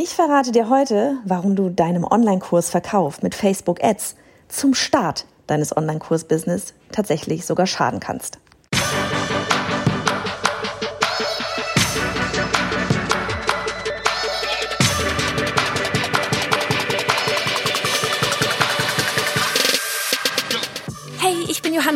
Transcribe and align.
Ich 0.00 0.10
verrate 0.10 0.52
dir 0.52 0.70
heute, 0.70 1.16
warum 1.24 1.56
du 1.56 1.70
deinem 1.70 2.04
Online-Kurs 2.04 2.70
Verkauf 2.70 3.20
mit 3.20 3.34
Facebook 3.34 3.82
Ads 3.82 4.14
zum 4.46 4.72
Start 4.72 5.26
deines 5.48 5.76
Online-Kurs-Business 5.76 6.72
tatsächlich 6.92 7.44
sogar 7.44 7.66
schaden 7.66 7.98
kannst. 7.98 8.38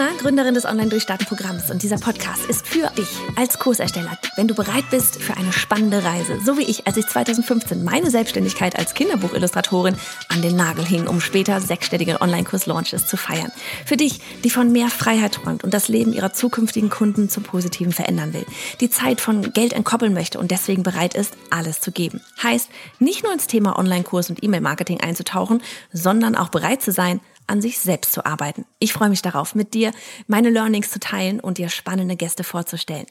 Johanna, 0.03 0.19
Gründerin 0.19 0.55
des 0.55 0.65
Online-Durchstarten-Programms 0.65 1.71
und 1.71 1.83
dieser 1.85 1.97
Podcast 1.97 2.47
ist 2.47 2.67
für 2.67 2.91
dich 2.99 3.09
als 3.37 3.61
Kursersteller, 3.61 4.19
wenn 4.35 4.49
du 4.49 4.55
bereit 4.55 4.83
bist 4.91 5.23
für 5.23 5.37
eine 5.37 5.53
spannende 5.53 6.03
Reise, 6.03 6.41
so 6.45 6.59
wie 6.59 6.65
ich, 6.65 6.89
als 6.89 6.97
ich 6.97 7.07
2015 7.07 7.85
meine 7.85 8.11
Selbstständigkeit 8.11 8.77
als 8.77 8.95
Kinderbuchillustratorin 8.95 9.95
an 10.29 10.43
den 10.43 10.57
Nagel 10.57 10.85
hing, 10.85 11.07
um 11.07 11.21
später 11.21 11.61
sechsstellige 11.61 12.21
Online-Kurs-Launches 12.21 13.07
zu 13.07 13.17
feiern. 13.17 13.53
Für 13.87 13.97
dich, 13.97 14.21
die 14.43 14.51
von 14.51 14.73
mehr 14.73 14.89
Freiheit 14.89 15.35
träumt 15.35 15.63
und 15.63 15.73
das 15.73 15.87
Leben 15.87 16.13
ihrer 16.13 16.33
zukünftigen 16.33 16.91
Kunden 16.91 17.29
zum 17.29 17.45
Positiven 17.45 17.93
verändern 17.93 18.33
will, 18.33 18.47
die 18.81 18.91
Zeit 18.91 19.21
von 19.21 19.53
Geld 19.53 19.73
entkoppeln 19.73 20.15
möchte 20.15 20.41
und 20.41 20.51
deswegen 20.51 20.83
bereit 20.83 21.15
ist, 21.15 21.35
alles 21.51 21.81
zu 21.81 21.93
geben. 21.93 22.21
Heißt, 22.43 22.71
nicht 22.99 23.23
nur 23.23 23.33
ins 23.33 23.47
Thema 23.47 23.79
Online-Kurs 23.79 24.31
und 24.31 24.43
E-Mail-Marketing 24.43 25.01
einzutauchen, 25.01 25.63
sondern 25.93 26.35
auch 26.35 26.49
bereit 26.49 26.83
zu 26.83 26.91
sein, 26.91 27.21
an 27.53 27.61
sich 27.61 27.79
selbst 27.79 28.13
zu 28.13 28.25
arbeiten. 28.25 28.65
Ich 28.79 28.95
freue 28.95 29.11
mich 29.11 29.21
darauf, 29.21 29.55
mit 29.55 29.75
dir 29.75 29.93
meine 30.27 30.49
Learnings 30.49 30.91
zu 30.91 30.99
teilen 30.99 31.39
und 31.39 31.59
dir 31.59 31.69
spannende 31.69 32.17
Gäste 32.17 32.45
vorzustellen. 32.45 33.07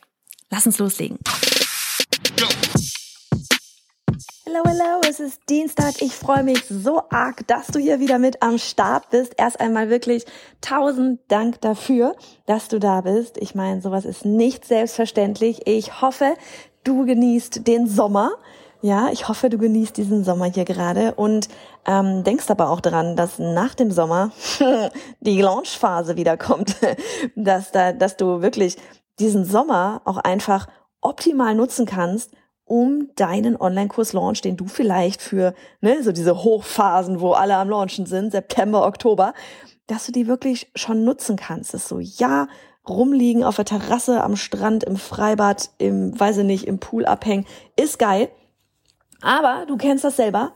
Lass 0.50 0.66
uns 0.66 0.80
loslegen. 0.80 1.20
Hallo, 4.48 4.64
hallo, 4.66 5.02
es 5.08 5.20
ist 5.20 5.42
Dienstag. 5.48 6.02
Ich 6.02 6.14
freue 6.14 6.44
mich 6.44 6.64
so 6.68 7.04
arg, 7.10 7.46
dass 7.48 7.68
du 7.68 7.80
hier 7.80 8.00
wieder 8.00 8.18
mit 8.18 8.42
am 8.42 8.58
Start 8.58 9.12
bist. 9.12 9.34
Erst 9.38 9.60
einmal 9.60 9.90
wirklich 9.92 10.26
tausend 10.60 11.20
Dank 11.28 11.62
dafür, 11.62 12.16
dass 12.48 12.68
du 12.68 12.80
da 12.80 13.02
bist. 13.02 13.38
Ich 13.38 13.54
meine, 13.54 13.82
sowas 13.82 14.06
ist 14.06 14.26
nicht 14.26 14.66
selbstverständlich. 14.66 15.68
Ich 15.68 16.02
hoffe, 16.02 16.34
du 16.84 17.06
genießt 17.06 17.68
den 17.68 17.88
Sommer. 17.88 18.32
Ja, 18.84 19.10
ich 19.12 19.28
hoffe, 19.28 19.50
du 19.52 19.60
genießt 19.60 19.96
diesen 19.96 20.24
Sommer 20.24 20.46
hier 20.46 20.66
gerade 20.66 21.14
und 21.14 21.50
ähm, 21.86 22.24
denkst 22.24 22.50
aber 22.50 22.72
auch 22.72 22.82
daran, 22.82 23.16
dass 23.16 23.38
nach 23.38 23.76
dem 23.76 23.92
Sommer 23.92 24.32
die 25.20 25.40
Launchphase 25.40 26.18
wieder 26.18 26.36
kommt, 26.36 26.76
dass 27.36 27.72
da, 27.72 27.94
dass 27.94 28.18
du 28.18 28.42
wirklich 28.42 28.78
diesen 29.20 29.46
Sommer 29.46 30.02
auch 30.06 30.18
einfach 30.18 30.68
optimal 31.00 31.54
nutzen 31.54 31.86
kannst, 31.86 32.32
um 32.66 33.10
deinen 33.16 33.56
Online-Kurs-Launch, 33.56 34.42
den 34.42 34.58
du 34.58 34.66
vielleicht 34.66 35.22
für 35.22 35.54
ne, 35.82 36.02
so 36.02 36.12
diese 36.12 36.44
Hochphasen, 36.44 37.22
wo 37.22 37.34
alle 37.34 37.58
am 37.58 37.70
Launchen 37.70 38.08
sind, 38.08 38.32
September, 38.32 38.88
Oktober, 38.88 39.34
dass 39.86 40.08
du 40.08 40.12
die 40.12 40.26
wirklich 40.26 40.72
schon 40.74 41.04
nutzen 41.04 41.36
kannst. 41.36 41.76
Das 41.76 41.84
ist 41.84 41.90
so, 41.90 42.00
ja, 42.00 42.48
rumliegen 42.88 43.44
auf 43.44 43.58
der 43.58 43.66
Terrasse, 43.66 44.24
am 44.24 44.36
Strand, 44.36 44.84
im 44.86 44.96
Freibad, 44.96 45.70
im, 45.78 46.20
weiß 46.20 46.38
ich 46.38 46.46
nicht, 46.46 46.66
im 46.66 46.80
Pool 46.80 47.06
abhängen, 47.06 47.46
ist 47.76 48.00
geil. 48.00 48.30
Aber 49.22 49.66
du 49.68 49.78
kennst 49.78 50.04
das 50.04 50.18
selber. 50.18 50.54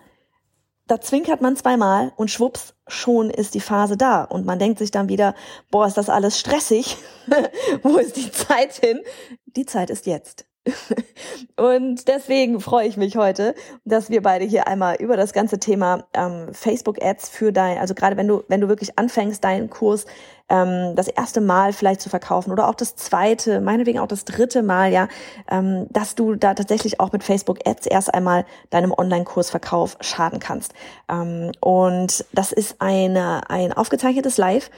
Da 0.88 1.02
zwinkert 1.02 1.42
man 1.42 1.56
zweimal 1.56 2.14
und 2.16 2.30
schwupps, 2.30 2.76
schon 2.88 3.32
ist 3.32 3.56
die 3.56 3.60
Phase 3.60 3.98
da. 3.98 4.24
Und 4.24 4.46
man 4.46 4.60
denkt 4.60 4.78
sich 4.78 4.92
dann 4.92 5.10
wieder, 5.10 5.34
boah, 5.72 5.88
ist 5.88 5.98
das 5.98 6.10
alles 6.10 6.40
stressig. 6.40 6.98
Wo 7.82 7.98
ist 7.98 8.18
die 8.18 8.32
Zeit 8.32 8.74
hin? 8.74 9.02
Die 9.46 9.66
Zeit 9.66 9.90
ist 9.90 10.06
jetzt. 10.06 10.46
Und 11.58 12.08
deswegen 12.08 12.60
freue 12.60 12.88
ich 12.88 12.98
mich 12.98 13.18
heute, 13.18 13.56
dass 13.86 14.10
wir 14.10 14.22
beide 14.22 14.46
hier 14.46 14.68
einmal 14.68 14.96
über 14.96 15.16
das 15.16 15.34
ganze 15.34 15.60
Thema 15.60 16.06
ähm, 16.14 16.54
Facebook 16.54 17.02
Ads 17.04 17.30
für 17.30 17.52
dein, 17.52 17.78
also 17.78 17.94
gerade 17.94 18.18
wenn 18.18 18.28
du, 18.28 18.44
wenn 18.48 18.62
du 18.62 18.68
wirklich 18.68 18.98
anfängst, 18.98 19.44
deinen 19.44 19.70
Kurs 19.70 20.06
ähm, 20.50 20.96
das 20.96 21.08
erste 21.08 21.42
Mal 21.42 21.74
vielleicht 21.74 22.02
zu 22.02 22.10
verkaufen 22.10 22.52
oder 22.52 22.68
auch 22.68 22.76
das 22.76 22.96
zweite, 22.96 23.62
meinetwegen 23.62 24.00
auch 24.00 24.08
das 24.08 24.26
dritte 24.26 24.64
Mal, 24.64 24.92
ja, 24.92 25.08
ähm, 25.50 25.88
dass 25.92 26.16
du 26.16 26.36
da 26.36 26.54
tatsächlich 26.54 27.00
auch 27.00 27.12
mit 27.12 27.24
Facebook 27.24 27.60
Ads 27.66 27.88
erst 27.88 28.14
einmal 28.14 28.46
deinem 28.70 28.92
Online-Kursverkauf 28.92 29.98
schaden 30.02 30.40
kannst. 30.40 30.74
Ähm, 31.10 31.52
und 31.62 32.26
das 32.34 32.52
ist 32.52 32.78
eine, 32.80 33.50
ein 33.50 33.74
aufgezeichnetes 33.74 34.38
Live 34.38 34.70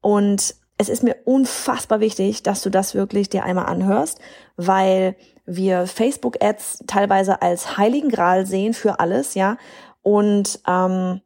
und 0.00 0.54
es 0.78 0.88
ist 0.88 1.02
mir 1.02 1.16
unfassbar 1.24 2.00
wichtig, 2.00 2.42
dass 2.42 2.62
du 2.62 2.70
das 2.70 2.94
wirklich 2.94 3.28
dir 3.28 3.44
einmal 3.44 3.66
anhörst, 3.66 4.20
weil 4.56 5.16
wir 5.46 5.86
Facebook-Ads 5.86 6.84
teilweise 6.86 7.40
als 7.40 7.78
heiligen 7.78 8.08
Gral 8.08 8.46
sehen 8.46 8.74
für 8.74 9.00
alles, 9.00 9.34
ja. 9.34 9.56
Und 10.02 10.60
ähm, 10.66 11.20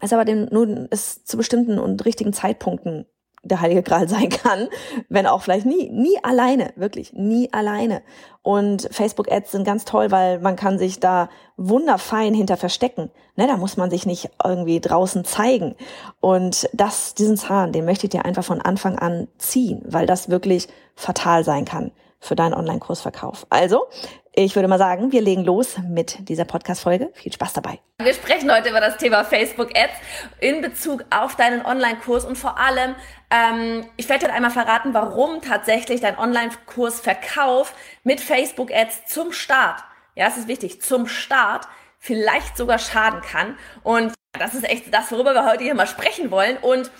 es 0.00 0.12
aber 0.12 0.24
den, 0.24 0.48
nur 0.50 0.88
es 0.90 1.24
zu 1.24 1.36
bestimmten 1.36 1.78
und 1.78 2.04
richtigen 2.04 2.32
Zeitpunkten 2.32 3.06
der 3.48 3.60
Heilige 3.60 3.82
Gral 3.82 4.08
sein 4.08 4.28
kann, 4.28 4.68
wenn 5.08 5.26
auch 5.26 5.42
vielleicht 5.42 5.66
nie, 5.66 5.90
nie 5.90 6.18
alleine, 6.22 6.72
wirklich 6.76 7.12
nie 7.12 7.52
alleine. 7.52 8.02
Und 8.42 8.88
Facebook-Ads 8.92 9.52
sind 9.52 9.64
ganz 9.64 9.84
toll, 9.84 10.10
weil 10.10 10.38
man 10.38 10.54
kann 10.54 10.78
sich 10.78 11.00
da 11.00 11.28
wunderfein 11.56 12.32
hinter 12.32 12.56
verstecken. 12.56 13.10
Ne, 13.34 13.46
da 13.46 13.56
muss 13.56 13.76
man 13.76 13.90
sich 13.90 14.06
nicht 14.06 14.30
irgendwie 14.44 14.80
draußen 14.80 15.24
zeigen. 15.24 15.74
Und 16.20 16.68
das, 16.72 17.14
diesen 17.14 17.36
Zahn, 17.36 17.72
den 17.72 17.84
möchte 17.84 18.06
ich 18.06 18.10
dir 18.10 18.24
einfach 18.24 18.44
von 18.44 18.60
Anfang 18.60 18.98
an 18.98 19.26
ziehen, 19.38 19.82
weil 19.84 20.06
das 20.06 20.28
wirklich 20.28 20.68
fatal 20.94 21.44
sein 21.44 21.64
kann 21.64 21.90
für 22.26 22.36
deinen 22.36 22.54
Online-Kursverkauf. 22.54 23.46
Also, 23.50 23.88
ich 24.34 24.54
würde 24.54 24.68
mal 24.68 24.78
sagen, 24.78 25.12
wir 25.12 25.22
legen 25.22 25.44
los 25.44 25.76
mit 25.88 26.28
dieser 26.28 26.44
Podcast-Folge. 26.44 27.10
Viel 27.14 27.32
Spaß 27.32 27.54
dabei. 27.54 27.80
Wir 28.02 28.12
sprechen 28.12 28.52
heute 28.52 28.68
über 28.68 28.80
das 28.80 28.98
Thema 28.98 29.24
Facebook-Ads 29.24 29.94
in 30.40 30.60
Bezug 30.60 31.04
auf 31.10 31.36
deinen 31.36 31.64
Online-Kurs 31.64 32.26
und 32.26 32.36
vor 32.36 32.58
allem, 32.58 32.94
ähm, 33.30 33.86
ich 33.96 34.08
werde 34.08 34.26
dir 34.26 34.32
einmal 34.34 34.50
verraten, 34.50 34.92
warum 34.92 35.40
tatsächlich 35.40 36.02
dein 36.02 36.18
Online-Kursverkauf 36.18 37.72
mit 38.04 38.20
Facebook-Ads 38.20 39.06
zum 39.06 39.32
Start, 39.32 39.82
ja, 40.14 40.26
es 40.28 40.36
ist 40.36 40.48
wichtig, 40.48 40.82
zum 40.82 41.06
Start 41.06 41.66
vielleicht 41.98 42.56
sogar 42.56 42.78
schaden 42.78 43.22
kann. 43.22 43.56
Und 43.82 44.12
das 44.38 44.54
ist 44.54 44.64
echt 44.64 44.92
das, 44.92 45.10
worüber 45.10 45.34
wir 45.34 45.46
heute 45.46 45.64
hier 45.64 45.74
mal 45.74 45.86
sprechen 45.86 46.30
wollen. 46.30 46.58
Und 46.58 46.90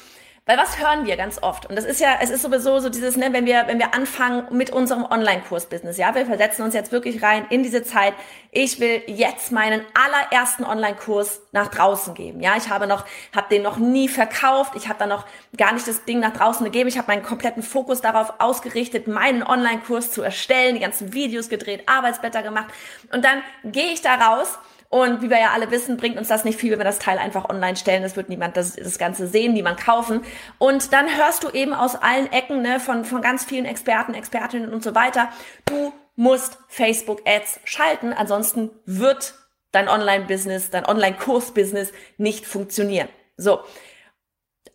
weil 0.47 0.57
was 0.59 0.79
hören 0.79 1.07
wir 1.07 1.17
ganz 1.17 1.43
oft? 1.43 1.67
Und 1.67 1.75
das 1.75 1.85
ist 1.85 2.01
ja, 2.01 2.19
es 2.23 2.31
ist 2.31 2.43
sowieso 2.43 2.79
so 2.79 2.89
dieses, 2.89 3.17
ne, 3.17 3.33
wenn 3.33 3.47
wir, 3.47 3.65
wenn 3.67 3.81
wir 3.81 3.95
anfangen 3.95 4.45
mit 4.57 4.71
unserem 4.71 5.05
Online-Kurs-Business, 5.05 5.99
ja, 5.99 6.15
wir 6.15 6.25
versetzen 6.25 6.63
uns 6.63 6.73
jetzt 6.73 6.93
wirklich 6.93 7.21
rein 7.21 7.47
in 7.51 7.65
diese 7.65 7.83
Zeit. 7.83 8.15
Ich 8.53 8.79
will 8.79 9.03
jetzt 9.09 9.51
meinen 9.51 9.83
allerersten 9.95 10.65
Online-Kurs 10.65 11.41
nach 11.51 11.67
draußen 11.67 12.15
geben. 12.15 12.41
Ja, 12.41 12.57
ich 12.57 12.71
habe 12.71 12.87
noch, 12.87 13.05
habe 13.35 13.49
den 13.51 13.63
noch 13.63 13.79
nie 13.79 14.09
verkauft. 14.09 14.75
Ich 14.77 14.87
habe 14.89 15.01
da 15.01 15.07
noch 15.07 15.27
gar 15.57 15.73
nicht 15.73 15.89
das 15.89 16.05
Ding 16.05 16.21
nach 16.21 16.33
draußen 16.33 16.65
gegeben. 16.65 16.89
Ich 16.89 16.97
habe 16.97 17.09
meinen 17.09 17.25
kompletten 17.25 17.65
Fokus 17.65 18.01
darauf 18.01 18.35
ausgerichtet, 18.39 19.09
meinen 19.09 19.43
Online-Kurs 19.43 20.13
zu 20.13 20.23
erstellen, 20.23 20.77
die 20.77 20.81
ganzen 20.81 21.13
Videos 21.13 21.49
gedreht, 21.49 21.83
Arbeitsblätter 21.87 22.45
gemacht. 22.45 22.67
Und 23.13 23.25
dann 23.25 23.43
gehe 23.65 23.93
ich 23.93 24.01
da 24.01 24.15
raus 24.15 24.61
und 24.89 25.23
wie 25.23 25.31
wir 25.31 25.41
ja 25.41 25.51
alle 25.53 25.71
wissen, 25.71 25.97
bringt 25.97 26.17
uns 26.17 26.29
das 26.29 26.45
nicht 26.45 26.59
viel, 26.59 26.71
wenn 26.73 26.79
wir 26.79 26.85
das 26.85 26.99
Teil 26.99 27.19
einfach 27.19 27.49
online 27.49 27.77
stellen. 27.77 28.03
Das 28.03 28.17
wird 28.17 28.29
niemand 28.29 28.57
das, 28.57 28.77
das 28.77 28.99
Ganze 28.99 29.27
sehen, 29.27 29.53
niemand 29.53 29.81
kaufen. 29.81 30.23
Und 30.59 30.93
dann 30.93 31.07
hörst 31.17 31.45
du 31.45 31.51
eben 31.51 31.75
aus 31.75 31.97
allen 31.97 32.31
Ecken 32.33 32.63
ne, 32.63 32.81
von, 32.81 33.05
von 33.05 33.23
ganz 33.23 33.45
vielen 33.45 33.65
Experten, 33.65 34.15
Expertinnen 34.15 34.73
und 34.73 34.83
so 34.83 34.95
weiter, 34.95 35.29
du 35.65 35.93
musst 36.15 36.59
Facebook-Ads 36.69 37.61
schalten, 37.65 38.13
ansonsten 38.13 38.71
wird 38.87 39.35
dein 39.73 39.89
Online-Business, 39.89 40.71
dein 40.71 40.87
Online-Kurs-Business 40.87 41.93
nicht 42.17 42.47
funktionieren. 42.47 43.09
So, 43.37 43.61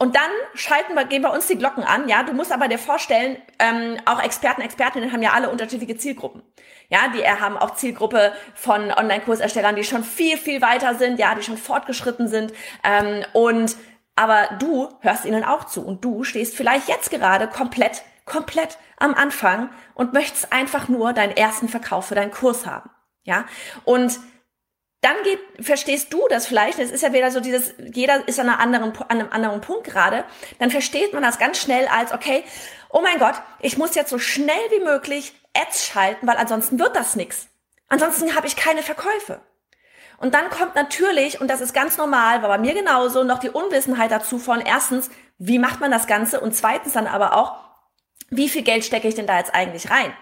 und 0.01 0.15
dann 0.15 0.31
schalten 0.55 0.95
wir, 0.95 1.05
gehen 1.05 1.21
bei 1.21 1.29
uns 1.29 1.45
die 1.45 1.59
Glocken 1.59 1.83
an. 1.83 2.09
Ja, 2.09 2.23
du 2.23 2.33
musst 2.33 2.51
aber 2.51 2.67
dir 2.67 2.79
vorstellen, 2.79 3.37
ähm, 3.59 3.97
auch 4.05 4.19
Experten, 4.19 4.61
Expertinnen 4.61 5.11
haben 5.11 5.21
ja 5.21 5.33
alle 5.33 5.51
unterschiedliche 5.51 5.95
Zielgruppen. 5.95 6.41
Ja, 6.91 7.07
die 7.07 7.25
haben 7.25 7.57
auch 7.57 7.75
Zielgruppe 7.75 8.33
von 8.53 8.91
Online-Kurserstellern, 8.91 9.77
die 9.77 9.85
schon 9.85 10.03
viel, 10.03 10.37
viel 10.37 10.61
weiter 10.61 10.95
sind, 10.95 11.19
ja, 11.19 11.33
die 11.33 11.41
schon 11.41 11.57
fortgeschritten 11.57 12.27
sind. 12.27 12.51
Ähm, 12.83 13.23
und 13.31 13.77
aber 14.17 14.49
du 14.59 14.89
hörst 14.99 15.23
ihnen 15.23 15.45
auch 15.45 15.63
zu 15.63 15.85
und 15.85 16.03
du 16.03 16.25
stehst 16.25 16.55
vielleicht 16.55 16.89
jetzt 16.89 17.09
gerade 17.09 17.47
komplett, 17.47 18.03
komplett 18.25 18.77
am 18.97 19.13
Anfang 19.13 19.69
und 19.93 20.11
möchtest 20.11 20.51
einfach 20.51 20.89
nur 20.89 21.13
deinen 21.13 21.35
ersten 21.35 21.69
Verkauf 21.69 22.07
für 22.07 22.15
deinen 22.15 22.31
Kurs 22.31 22.65
haben. 22.65 22.89
Ja, 23.23 23.45
und 23.85 24.19
dann 25.01 25.15
geht, 25.23 25.39
verstehst 25.59 26.13
du 26.13 26.27
das 26.29 26.45
vielleicht, 26.45 26.77
es 26.77 26.91
ist 26.91 27.01
ja 27.01 27.11
wieder 27.11 27.31
so 27.31 27.39
dieses, 27.39 27.73
jeder 27.93 28.27
ist 28.27 28.39
an, 28.39 28.49
einer 28.49 28.59
anderen, 28.59 28.95
an 28.95 29.19
einem 29.19 29.31
anderen 29.31 29.61
Punkt 29.61 29.85
gerade, 29.85 30.23
dann 30.59 30.69
versteht 30.69 31.13
man 31.13 31.23
das 31.23 31.39
ganz 31.39 31.59
schnell 31.59 31.87
als, 31.87 32.13
okay, 32.13 32.43
oh 32.89 33.01
mein 33.01 33.17
Gott, 33.17 33.35
ich 33.59 33.77
muss 33.77 33.95
jetzt 33.95 34.11
so 34.11 34.19
schnell 34.19 34.61
wie 34.69 34.83
möglich 34.83 35.33
Ads 35.53 35.87
schalten, 35.87 36.27
weil 36.27 36.37
ansonsten 36.37 36.79
wird 36.79 36.95
das 36.95 37.15
nichts. 37.15 37.47
Ansonsten 37.89 38.35
habe 38.35 38.47
ich 38.47 38.55
keine 38.55 38.83
Verkäufe. 38.83 39.41
Und 40.17 40.35
dann 40.35 40.51
kommt 40.51 40.75
natürlich, 40.75 41.41
und 41.41 41.47
das 41.47 41.61
ist 41.61 41.73
ganz 41.73 41.97
normal, 41.97 42.43
war 42.43 42.49
bei 42.49 42.59
mir 42.59 42.75
genauso, 42.75 43.23
noch 43.23 43.39
die 43.39 43.49
Unwissenheit 43.49 44.11
dazu 44.11 44.37
von 44.37 44.61
erstens, 44.61 45.09
wie 45.39 45.57
macht 45.57 45.79
man 45.79 45.89
das 45.89 46.05
Ganze 46.05 46.39
und 46.39 46.55
zweitens 46.55 46.93
dann 46.93 47.07
aber 47.07 47.35
auch, 47.35 47.55
wie 48.29 48.47
viel 48.47 48.61
Geld 48.61 48.85
stecke 48.85 49.07
ich 49.07 49.15
denn 49.15 49.25
da 49.25 49.39
jetzt 49.39 49.53
eigentlich 49.55 49.89
rein? 49.89 50.13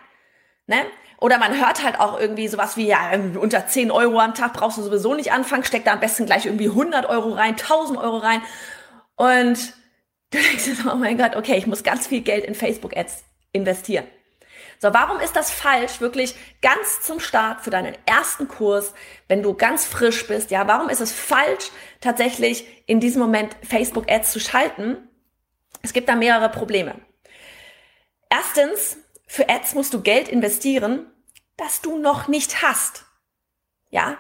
Ne? 0.68 0.86
Oder 1.20 1.38
man 1.38 1.60
hört 1.60 1.84
halt 1.84 2.00
auch 2.00 2.18
irgendwie 2.20 2.48
sowas 2.48 2.78
wie, 2.78 2.88
ja, 2.88 3.12
unter 3.40 3.68
10 3.68 3.92
Euro 3.92 4.20
am 4.20 4.34
Tag 4.34 4.54
brauchst 4.54 4.78
du 4.78 4.84
sowieso 4.84 5.16
nicht 5.16 5.34
anfangen, 5.34 5.66
steck 5.66 5.84
da 5.84 5.94
am 5.94 6.00
besten 6.00 6.26
gleich 6.26 6.46
irgendwie 6.46 6.70
100 6.70 7.08
Euro 7.08 7.34
rein, 7.34 7.52
1000 7.52 8.00
Euro 8.00 8.18
rein. 8.18 8.42
Und 9.18 9.74
du 10.32 10.38
denkst 10.38 10.64
so, 10.64 10.90
oh 10.90 10.96
mein 10.96 11.18
Gott, 11.18 11.36
okay, 11.36 11.58
ich 11.58 11.68
muss 11.68 11.84
ganz 11.84 12.08
viel 12.08 12.22
Geld 12.22 12.46
in 12.46 12.56
Facebook-Ads 12.56 13.26
investieren. 13.52 14.06
So, 14.82 14.94
warum 14.94 15.20
ist 15.20 15.36
das 15.36 15.52
falsch, 15.52 16.00
wirklich 16.00 16.36
ganz 16.62 17.02
zum 17.02 17.20
Start 17.20 17.62
für 17.62 17.70
deinen 17.70 17.98
ersten 18.06 18.48
Kurs, 18.48 18.94
wenn 19.28 19.44
du 19.44 19.54
ganz 19.54 19.86
frisch 19.86 20.26
bist? 20.26 20.52
Ja, 20.52 20.68
warum 20.68 20.88
ist 20.88 21.02
es 21.02 21.12
falsch, 21.12 21.72
tatsächlich 22.00 22.66
in 22.86 23.02
diesem 23.02 23.22
Moment 23.22 23.58
Facebook 23.68 24.10
Ads 24.10 24.32
zu 24.32 24.40
schalten? 24.40 25.10
Es 25.82 25.92
gibt 25.92 26.08
da 26.08 26.16
mehrere 26.16 26.48
Probleme. 26.48 26.96
Erstens, 28.30 28.98
für 29.30 29.48
Ads 29.48 29.76
musst 29.76 29.94
du 29.94 30.02
Geld 30.02 30.28
investieren, 30.28 31.06
das 31.56 31.82
du 31.82 32.00
noch 32.00 32.28
nicht 32.28 32.64
hast. 32.64 33.06
Ja, 33.92 34.18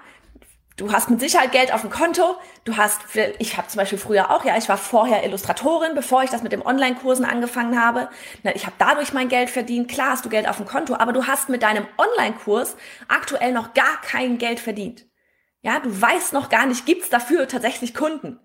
du 0.77 0.94
hast 0.94 1.09
mit 1.09 1.19
Sicherheit 1.19 1.51
Geld 1.51 1.73
auf 1.73 1.81
dem 1.81 1.89
Konto. 1.89 2.38
Du 2.63 2.77
hast, 2.77 3.01
ich 3.39 3.57
habe 3.57 3.67
zum 3.67 3.79
Beispiel 3.79 3.97
früher 3.97 4.29
auch, 4.29 4.45
ja, 4.45 4.56
ich 4.56 4.69
war 4.69 4.77
vorher 4.77 5.25
Illustratorin, 5.25 5.95
bevor 5.95 6.21
ich 6.21 6.29
das 6.29 6.44
mit 6.44 6.51
dem 6.51 6.63
Online-Kursen 6.63 7.25
angefangen 7.25 7.81
habe. 7.81 8.09
Ich 8.53 8.67
habe 8.67 8.75
dadurch 8.77 9.11
mein 9.11 9.29
Geld 9.29 9.50
verdient. 9.50 9.89
Klar 9.89 10.11
hast 10.11 10.25
du 10.25 10.29
Geld 10.29 10.47
auf 10.47 10.57
dem 10.57 10.67
Konto, 10.67 10.94
aber 10.94 11.11
du 11.11 11.25
hast 11.25 11.50
mit 11.50 11.63
deinem 11.63 11.88
Online-Kurs 11.97 12.77
aktuell 13.07 13.51
noch 13.51 13.73
gar 13.73 14.00
kein 14.03 14.38
Geld 14.38 14.59
verdient. 14.59 15.07
Ja, 15.63 15.79
du 15.79 15.89
weißt 15.89 16.33
noch 16.33 16.50
gar 16.50 16.67
nicht, 16.67 16.85
gibt's 16.85 17.09
dafür 17.09 17.47
tatsächlich 17.47 17.95
Kunden. 17.95 18.39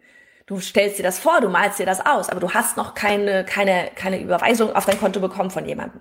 Du 0.47 0.61
stellst 0.61 0.99
dir 0.99 1.03
das 1.03 1.19
vor, 1.19 1.43
du 1.43 1.51
malst 1.51 1.79
dir 1.79 1.87
das 1.87 2.05
aus, 2.07 2.31
aber 2.31 2.41
du 2.41 2.55
hast 2.55 2.79
noch 2.79 2.95
keine, 2.95 3.45
keine, 3.45 3.91
keine 3.95 4.19
Überweisung 4.19 4.75
auf 4.75 4.87
dein 4.87 4.99
Konto 4.99 5.21
bekommen 5.21 5.51
von 5.51 5.67
jemandem. 5.67 6.01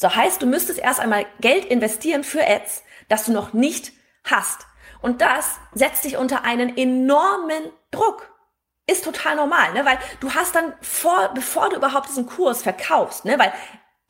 So 0.00 0.16
heißt, 0.16 0.40
du 0.40 0.46
müsstest 0.46 0.78
erst 0.78 0.98
einmal 0.98 1.26
Geld 1.40 1.66
investieren 1.66 2.24
für 2.24 2.42
Ads, 2.42 2.84
das 3.10 3.26
du 3.26 3.32
noch 3.32 3.52
nicht 3.52 3.92
hast. 4.24 4.66
Und 5.02 5.20
das 5.20 5.58
setzt 5.74 6.04
dich 6.04 6.16
unter 6.16 6.42
einen 6.42 6.74
enormen 6.78 7.70
Druck. 7.90 8.34
Ist 8.86 9.04
total 9.04 9.36
normal, 9.36 9.74
ne? 9.74 9.84
Weil 9.84 9.98
du 10.20 10.32
hast 10.32 10.54
dann 10.54 10.72
vor, 10.80 11.32
bevor 11.34 11.68
du 11.68 11.76
überhaupt 11.76 12.08
diesen 12.08 12.26
Kurs 12.26 12.62
verkaufst, 12.62 13.26
ne? 13.26 13.38
Weil 13.38 13.52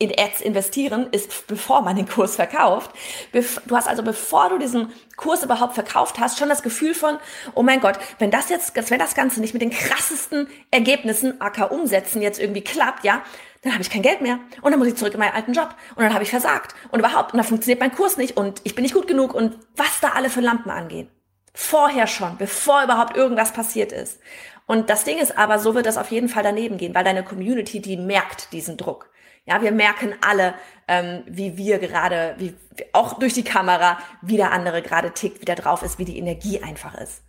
in 0.00 0.18
Ads 0.18 0.40
investieren 0.40 1.08
ist, 1.12 1.46
bevor 1.46 1.82
man 1.82 1.94
den 1.94 2.08
Kurs 2.08 2.36
verkauft. 2.36 2.90
Du 3.32 3.76
hast 3.76 3.86
also, 3.86 4.02
bevor 4.02 4.48
du 4.48 4.58
diesen 4.58 4.92
Kurs 5.16 5.44
überhaupt 5.44 5.74
verkauft 5.74 6.18
hast, 6.18 6.38
schon 6.38 6.48
das 6.48 6.62
Gefühl 6.62 6.94
von, 6.94 7.18
oh 7.54 7.62
mein 7.62 7.80
Gott, 7.80 7.98
wenn 8.18 8.30
das 8.30 8.48
jetzt, 8.48 8.74
wenn 8.90 8.98
das 8.98 9.14
Ganze 9.14 9.42
nicht 9.42 9.52
mit 9.52 9.60
den 9.60 9.70
krassesten 9.70 10.48
Ergebnissen, 10.70 11.38
AK 11.42 11.70
umsetzen, 11.70 12.22
jetzt 12.22 12.40
irgendwie 12.40 12.62
klappt, 12.62 13.04
ja, 13.04 13.22
dann 13.62 13.74
habe 13.74 13.82
ich 13.82 13.90
kein 13.90 14.00
Geld 14.00 14.22
mehr 14.22 14.38
und 14.62 14.70
dann 14.70 14.78
muss 14.78 14.88
ich 14.88 14.96
zurück 14.96 15.12
in 15.12 15.20
meinen 15.20 15.34
alten 15.34 15.52
Job 15.52 15.74
und 15.94 16.02
dann 16.02 16.14
habe 16.14 16.24
ich 16.24 16.30
versagt 16.30 16.74
und 16.90 17.00
überhaupt 17.00 17.34
und 17.34 17.36
dann 17.36 17.46
funktioniert 17.46 17.80
mein 17.80 17.94
Kurs 17.94 18.16
nicht 18.16 18.38
und 18.38 18.62
ich 18.64 18.74
bin 18.74 18.84
nicht 18.84 18.94
gut 18.94 19.06
genug 19.06 19.34
und 19.34 19.58
was 19.76 20.00
da 20.00 20.12
alle 20.12 20.30
für 20.30 20.40
Lampen 20.40 20.70
angehen. 20.70 21.10
Vorher 21.52 22.06
schon, 22.06 22.38
bevor 22.38 22.84
überhaupt 22.84 23.18
irgendwas 23.18 23.52
passiert 23.52 23.92
ist. 23.92 24.18
Und 24.64 24.88
das 24.88 25.04
Ding 25.04 25.18
ist 25.18 25.36
aber, 25.36 25.58
so 25.58 25.74
wird 25.74 25.84
das 25.84 25.98
auf 25.98 26.10
jeden 26.10 26.30
Fall 26.30 26.42
daneben 26.42 26.78
gehen, 26.78 26.94
weil 26.94 27.04
deine 27.04 27.22
Community, 27.22 27.80
die 27.80 27.98
merkt 27.98 28.52
diesen 28.54 28.78
Druck. 28.78 29.09
Ja, 29.46 29.62
wir 29.62 29.72
merken 29.72 30.14
alle, 30.20 30.54
ähm, 30.86 31.24
wie 31.26 31.56
wir 31.56 31.78
gerade, 31.78 32.34
wie 32.38 32.54
auch 32.92 33.18
durch 33.18 33.34
die 33.34 33.44
Kamera, 33.44 33.98
wie 34.22 34.36
der 34.36 34.52
andere 34.52 34.82
gerade 34.82 35.12
tickt, 35.12 35.40
wie 35.40 35.46
der 35.46 35.56
drauf 35.56 35.82
ist, 35.82 35.98
wie 35.98 36.04
die 36.04 36.18
Energie 36.18 36.62
einfach 36.62 36.94
ist. 36.94 37.22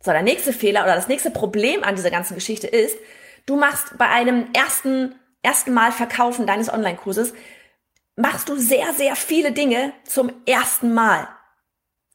So, 0.00 0.12
der 0.12 0.22
nächste 0.22 0.52
Fehler 0.52 0.84
oder 0.84 0.94
das 0.94 1.08
nächste 1.08 1.30
Problem 1.30 1.82
an 1.82 1.96
dieser 1.96 2.10
ganzen 2.10 2.34
Geschichte 2.34 2.66
ist, 2.66 2.96
du 3.46 3.56
machst 3.56 3.96
bei 3.98 4.08
einem 4.08 4.48
ersten 4.52 5.14
ersten 5.46 5.72
Mal 5.72 5.92
Verkaufen 5.92 6.46
deines 6.46 6.72
Online-Kurses 6.72 7.32
machst 8.16 8.48
du 8.48 8.56
sehr, 8.56 8.92
sehr 8.94 9.14
viele 9.14 9.52
Dinge 9.52 9.92
zum 10.04 10.32
ersten 10.44 10.92
Mal. 10.92 11.28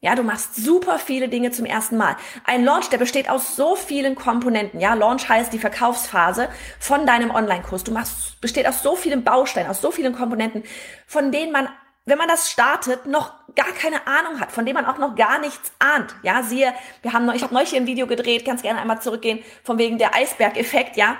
Ja, 0.03 0.15
du 0.15 0.23
machst 0.23 0.55
super 0.55 0.97
viele 0.97 1.29
Dinge 1.29 1.51
zum 1.51 1.65
ersten 1.65 1.95
Mal. 1.95 2.15
Ein 2.43 2.65
Launch, 2.65 2.89
der 2.89 2.97
besteht 2.97 3.29
aus 3.29 3.55
so 3.55 3.75
vielen 3.75 4.15
Komponenten. 4.15 4.79
Ja, 4.79 4.95
Launch 4.95 5.29
heißt 5.29 5.53
die 5.53 5.59
Verkaufsphase 5.59 6.49
von 6.79 7.05
deinem 7.05 7.29
Online-Kurs. 7.29 7.83
Du 7.83 7.91
machst, 7.91 8.41
besteht 8.41 8.67
aus 8.67 8.81
so 8.81 8.95
vielen 8.95 9.23
Bausteinen, 9.23 9.69
aus 9.69 9.79
so 9.79 9.91
vielen 9.91 10.13
Komponenten, 10.13 10.63
von 11.05 11.31
denen 11.31 11.51
man, 11.51 11.69
wenn 12.05 12.17
man 12.17 12.27
das 12.27 12.49
startet, 12.49 13.05
noch 13.05 13.31
gar 13.53 13.71
keine 13.73 14.07
Ahnung 14.07 14.39
hat, 14.39 14.51
von 14.51 14.65
denen 14.65 14.81
man 14.81 14.87
auch 14.87 14.97
noch 14.97 15.15
gar 15.15 15.39
nichts 15.39 15.71
ahnt. 15.77 16.15
Ja, 16.23 16.41
siehe, 16.41 16.73
wir 17.03 17.13
haben, 17.13 17.29
ich 17.35 17.43
habe 17.43 17.53
neulich 17.53 17.69
hier 17.69 17.79
ein 17.79 17.85
Video 17.85 18.07
gedreht, 18.07 18.43
ganz 18.43 18.63
gerne 18.63 18.81
einmal 18.81 19.03
zurückgehen, 19.03 19.43
von 19.63 19.77
wegen 19.77 19.99
der 19.99 20.15
Eisbergeffekt, 20.15 20.97
ja 20.97 21.15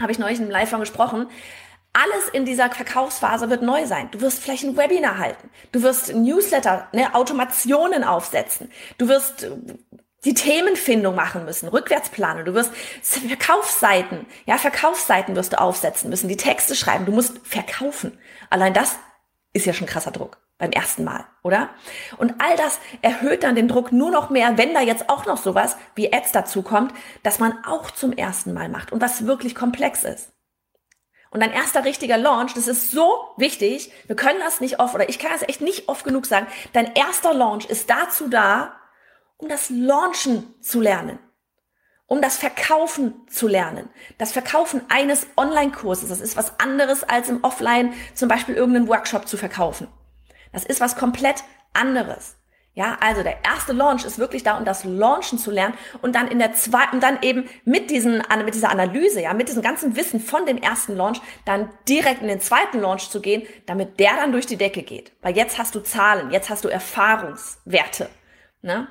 habe 0.00 0.12
ich 0.12 0.18
neulich 0.18 0.38
im 0.38 0.50
Live 0.50 0.70
von 0.70 0.80
gesprochen. 0.80 1.28
Alles 1.98 2.28
in 2.28 2.44
dieser 2.44 2.70
Verkaufsphase 2.70 3.48
wird 3.48 3.62
neu 3.62 3.86
sein. 3.86 4.10
Du 4.10 4.20
wirst 4.20 4.42
vielleicht 4.42 4.64
ein 4.64 4.76
Webinar 4.76 5.16
halten. 5.16 5.48
Du 5.72 5.82
wirst 5.82 6.14
Newsletter, 6.14 6.88
ne, 6.92 7.14
Automationen 7.14 8.04
aufsetzen. 8.04 8.70
Du 8.98 9.08
wirst 9.08 9.44
äh, 9.44 9.50
die 10.26 10.34
Themenfindung 10.34 11.14
machen 11.14 11.46
müssen, 11.46 11.70
Rückwärtsplanen. 11.70 12.44
Du 12.44 12.52
wirst 12.52 12.70
Verkaufsseiten, 13.00 14.26
ja, 14.44 14.58
Verkaufsseiten 14.58 15.36
wirst 15.36 15.54
du 15.54 15.60
aufsetzen 15.60 16.10
müssen, 16.10 16.28
die 16.28 16.36
Texte 16.36 16.74
schreiben. 16.74 17.06
Du 17.06 17.12
musst 17.12 17.38
verkaufen. 17.46 18.18
Allein 18.50 18.74
das 18.74 18.98
ist 19.54 19.64
ja 19.64 19.72
schon 19.72 19.86
krasser 19.86 20.10
Druck 20.10 20.36
beim 20.58 20.72
ersten 20.72 21.02
Mal, 21.02 21.24
oder? 21.42 21.70
Und 22.18 22.34
all 22.42 22.56
das 22.56 22.78
erhöht 23.00 23.42
dann 23.42 23.54
den 23.54 23.68
Druck 23.68 23.90
nur 23.90 24.10
noch 24.10 24.28
mehr, 24.28 24.58
wenn 24.58 24.74
da 24.74 24.82
jetzt 24.82 25.08
auch 25.08 25.24
noch 25.24 25.38
sowas 25.38 25.78
wie 25.94 26.12
Ads 26.12 26.32
dazu 26.32 26.60
kommt, 26.60 26.92
dass 27.22 27.38
man 27.38 27.64
auch 27.64 27.90
zum 27.90 28.12
ersten 28.12 28.52
Mal 28.52 28.68
macht 28.68 28.92
und 28.92 29.00
was 29.00 29.26
wirklich 29.26 29.54
komplex 29.54 30.04
ist. 30.04 30.35
Und 31.36 31.42
ein 31.42 31.52
erster 31.52 31.84
richtiger 31.84 32.16
Launch, 32.16 32.54
das 32.54 32.66
ist 32.66 32.90
so 32.90 33.34
wichtig, 33.36 33.92
wir 34.06 34.16
können 34.16 34.40
das 34.40 34.62
nicht 34.62 34.80
oft, 34.80 34.94
oder 34.94 35.10
ich 35.10 35.18
kann 35.18 35.32
das 35.32 35.46
echt 35.46 35.60
nicht 35.60 35.86
oft 35.86 36.02
genug 36.02 36.24
sagen, 36.24 36.46
dein 36.72 36.94
erster 36.94 37.34
Launch 37.34 37.66
ist 37.66 37.90
dazu 37.90 38.28
da, 38.28 38.74
um 39.36 39.50
das 39.50 39.68
Launchen 39.68 40.54
zu 40.62 40.80
lernen, 40.80 41.18
um 42.06 42.22
das 42.22 42.38
Verkaufen 42.38 43.26
zu 43.28 43.48
lernen. 43.48 43.90
Das 44.16 44.32
Verkaufen 44.32 44.80
eines 44.88 45.26
Online-Kurses, 45.36 46.08
das 46.08 46.22
ist 46.22 46.38
was 46.38 46.58
anderes 46.58 47.04
als 47.04 47.28
im 47.28 47.44
Offline 47.44 47.92
zum 48.14 48.30
Beispiel 48.30 48.54
irgendeinen 48.54 48.88
Workshop 48.88 49.28
zu 49.28 49.36
verkaufen. 49.36 49.88
Das 50.54 50.64
ist 50.64 50.80
was 50.80 50.96
komplett 50.96 51.44
anderes. 51.74 52.35
Ja, 52.76 52.98
also 53.00 53.22
der 53.22 53.42
erste 53.42 53.72
Launch 53.72 54.04
ist 54.04 54.18
wirklich 54.18 54.42
da, 54.42 54.58
um 54.58 54.66
das 54.66 54.84
Launchen 54.84 55.38
zu 55.38 55.50
lernen 55.50 55.72
und 56.02 56.14
dann 56.14 56.28
in 56.28 56.38
der 56.38 56.52
zweiten, 56.52 57.00
dann 57.00 57.22
eben 57.22 57.48
mit 57.64 57.90
diesen, 57.90 58.22
mit 58.44 58.54
dieser 58.54 58.68
Analyse, 58.68 59.22
ja, 59.22 59.32
mit 59.32 59.48
diesem 59.48 59.62
ganzen 59.62 59.96
Wissen 59.96 60.20
von 60.20 60.44
dem 60.44 60.58
ersten 60.58 60.94
Launch, 60.94 61.22
dann 61.46 61.70
direkt 61.88 62.20
in 62.20 62.28
den 62.28 62.42
zweiten 62.42 62.78
Launch 62.78 63.08
zu 63.08 63.22
gehen, 63.22 63.44
damit 63.64 63.98
der 63.98 64.16
dann 64.16 64.30
durch 64.30 64.44
die 64.44 64.58
Decke 64.58 64.82
geht. 64.82 65.12
Weil 65.22 65.34
jetzt 65.34 65.56
hast 65.58 65.74
du 65.74 65.80
Zahlen, 65.80 66.30
jetzt 66.30 66.50
hast 66.50 66.66
du 66.66 66.68
Erfahrungswerte, 66.68 68.10
ne? 68.60 68.86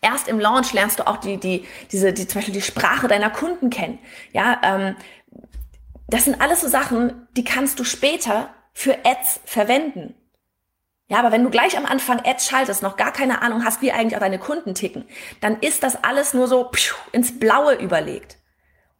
Erst 0.00 0.26
im 0.26 0.40
Launch 0.40 0.72
lernst 0.72 0.98
du 0.98 1.06
auch 1.06 1.18
die, 1.18 1.38
die, 1.38 1.64
diese, 1.92 2.12
die, 2.12 2.26
zum 2.26 2.40
Beispiel 2.40 2.54
die 2.54 2.60
Sprache 2.60 3.06
deiner 3.06 3.30
Kunden 3.30 3.70
kennen. 3.70 4.00
Ja, 4.32 4.60
ähm, 4.64 4.96
das 6.08 6.24
sind 6.24 6.40
alles 6.40 6.60
so 6.60 6.66
Sachen, 6.68 7.28
die 7.36 7.44
kannst 7.44 7.78
du 7.78 7.84
später 7.84 8.50
für 8.72 8.98
Ads 9.04 9.40
verwenden. 9.44 10.14
Ja, 11.08 11.18
aber 11.18 11.30
wenn 11.30 11.44
du 11.44 11.50
gleich 11.50 11.78
am 11.78 11.86
Anfang 11.86 12.20
Ads 12.24 12.48
schaltest, 12.48 12.82
noch 12.82 12.96
gar 12.96 13.12
keine 13.12 13.40
Ahnung 13.42 13.64
hast, 13.64 13.80
wie 13.80 13.92
eigentlich 13.92 14.16
auch 14.16 14.20
deine 14.20 14.40
Kunden 14.40 14.74
ticken, 14.74 15.06
dann 15.40 15.60
ist 15.60 15.82
das 15.82 16.02
alles 16.02 16.34
nur 16.34 16.48
so 16.48 16.70
ins 17.12 17.38
Blaue 17.38 17.74
überlegt. 17.74 18.38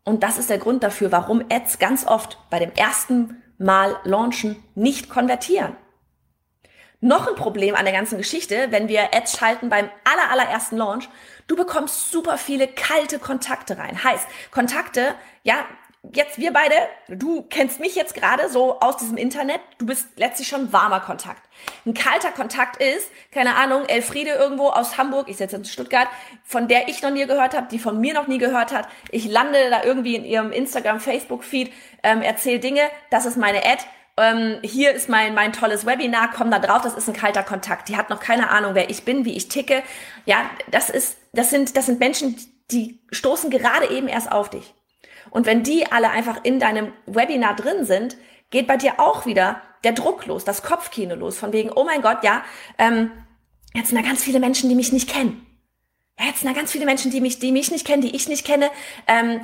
Und 0.04 0.22
das 0.22 0.38
ist 0.38 0.50
der 0.50 0.58
Grund 0.58 0.84
dafür, 0.84 1.10
warum 1.10 1.44
Ads 1.50 1.80
ganz 1.80 2.06
oft 2.06 2.38
bei 2.48 2.60
dem 2.60 2.72
ersten 2.72 3.42
Mal 3.58 3.96
launchen 4.04 4.62
nicht 4.76 5.08
konvertieren. 5.08 5.76
Noch 7.00 7.26
ein 7.26 7.34
Problem 7.34 7.74
an 7.74 7.84
der 7.84 7.92
ganzen 7.92 8.18
Geschichte, 8.18 8.68
wenn 8.70 8.88
wir 8.88 9.12
Ads 9.12 9.36
schalten 9.36 9.68
beim 9.68 9.90
aller, 10.04 10.30
allerersten 10.30 10.76
Launch, 10.76 11.08
du 11.48 11.56
bekommst 11.56 12.10
super 12.10 12.38
viele 12.38 12.68
kalte 12.68 13.18
Kontakte 13.18 13.78
rein. 13.78 14.02
Heißt, 14.02 14.26
Kontakte, 14.52 15.14
ja, 15.42 15.66
jetzt 16.12 16.38
wir 16.38 16.52
beide, 16.52 16.74
du 17.08 17.42
kennst 17.42 17.80
mich 17.80 17.94
jetzt 17.94 18.14
gerade 18.14 18.48
so 18.48 18.80
aus 18.80 18.96
diesem 18.96 19.16
Internet, 19.16 19.60
du 19.78 19.86
bist 19.86 20.06
letztlich 20.16 20.48
schon 20.48 20.72
warmer 20.72 21.00
Kontakt. 21.00 21.42
Ein 21.84 21.94
kalter 21.94 22.30
Kontakt 22.30 22.82
ist, 22.82 23.10
keine 23.32 23.56
Ahnung, 23.56 23.84
Elfriede 23.86 24.30
irgendwo 24.30 24.68
aus 24.68 24.98
Hamburg, 24.98 25.28
ich 25.28 25.36
sitze 25.36 25.56
in 25.56 25.64
Stuttgart, 25.64 26.08
von 26.44 26.68
der 26.68 26.88
ich 26.88 27.02
noch 27.02 27.10
nie 27.10 27.26
gehört 27.26 27.56
habe, 27.56 27.68
die 27.70 27.78
von 27.78 28.00
mir 28.00 28.14
noch 28.14 28.26
nie 28.26 28.38
gehört 28.38 28.72
hat. 28.72 28.88
Ich 29.10 29.26
lande 29.26 29.70
da 29.70 29.84
irgendwie 29.84 30.16
in 30.16 30.24
ihrem 30.24 30.52
Instagram, 30.52 31.00
Facebook-Feed, 31.00 31.72
ähm, 32.02 32.22
erzähle 32.22 32.60
Dinge, 32.60 32.82
das 33.10 33.26
ist 33.26 33.36
meine 33.36 33.64
Ad. 33.64 33.82
Ähm, 34.18 34.58
hier 34.62 34.92
ist 34.92 35.08
mein, 35.08 35.34
mein 35.34 35.52
tolles 35.52 35.84
Webinar, 35.84 36.30
komm 36.34 36.50
da 36.50 36.58
drauf, 36.58 36.82
das 36.82 36.94
ist 36.94 37.08
ein 37.08 37.14
kalter 37.14 37.42
Kontakt. 37.42 37.88
Die 37.88 37.96
hat 37.96 38.10
noch 38.10 38.20
keine 38.20 38.50
Ahnung, 38.50 38.74
wer 38.74 38.88
ich 38.88 39.04
bin, 39.04 39.24
wie 39.24 39.36
ich 39.36 39.48
ticke. 39.48 39.82
Ja, 40.24 40.48
das 40.70 40.88
ist, 40.90 41.18
das 41.32 41.50
sind, 41.50 41.76
das 41.76 41.86
sind 41.86 42.00
Menschen, 42.00 42.36
die 42.70 43.00
stoßen 43.12 43.50
gerade 43.50 43.90
eben 43.90 44.08
erst 44.08 44.32
auf 44.32 44.50
dich. 44.50 44.75
Und 45.36 45.44
wenn 45.44 45.62
die 45.62 45.84
alle 45.92 46.08
einfach 46.08 46.38
in 46.44 46.58
deinem 46.58 46.94
Webinar 47.04 47.56
drin 47.56 47.84
sind, 47.84 48.16
geht 48.48 48.66
bei 48.66 48.78
dir 48.78 48.98
auch 48.98 49.26
wieder 49.26 49.60
der 49.84 49.92
Druck 49.92 50.24
los, 50.24 50.44
das 50.46 50.62
Kopfkino 50.62 51.14
los, 51.14 51.36
von 51.36 51.52
wegen, 51.52 51.70
oh 51.70 51.84
mein 51.84 52.00
Gott, 52.00 52.24
ja, 52.24 52.42
ähm, 52.78 53.10
jetzt 53.74 53.88
sind 53.88 54.02
da 54.02 54.08
ganz 54.08 54.24
viele 54.24 54.40
Menschen, 54.40 54.70
die 54.70 54.74
mich 54.74 54.92
nicht 54.92 55.10
kennen. 55.10 55.44
ja, 56.18 56.24
jetzt 56.24 56.40
sind 56.40 56.48
da 56.48 56.58
ganz 56.58 56.72
viele 56.72 56.86
Menschen, 56.86 57.10
die 57.10 57.20
mich, 57.20 57.38
die 57.38 57.52
mich 57.52 57.70
nicht 57.70 57.86
kennen, 57.86 58.00
die 58.00 58.16
ich 58.16 58.30
nicht 58.30 58.46
kenne. 58.46 58.70
Ähm, 59.06 59.42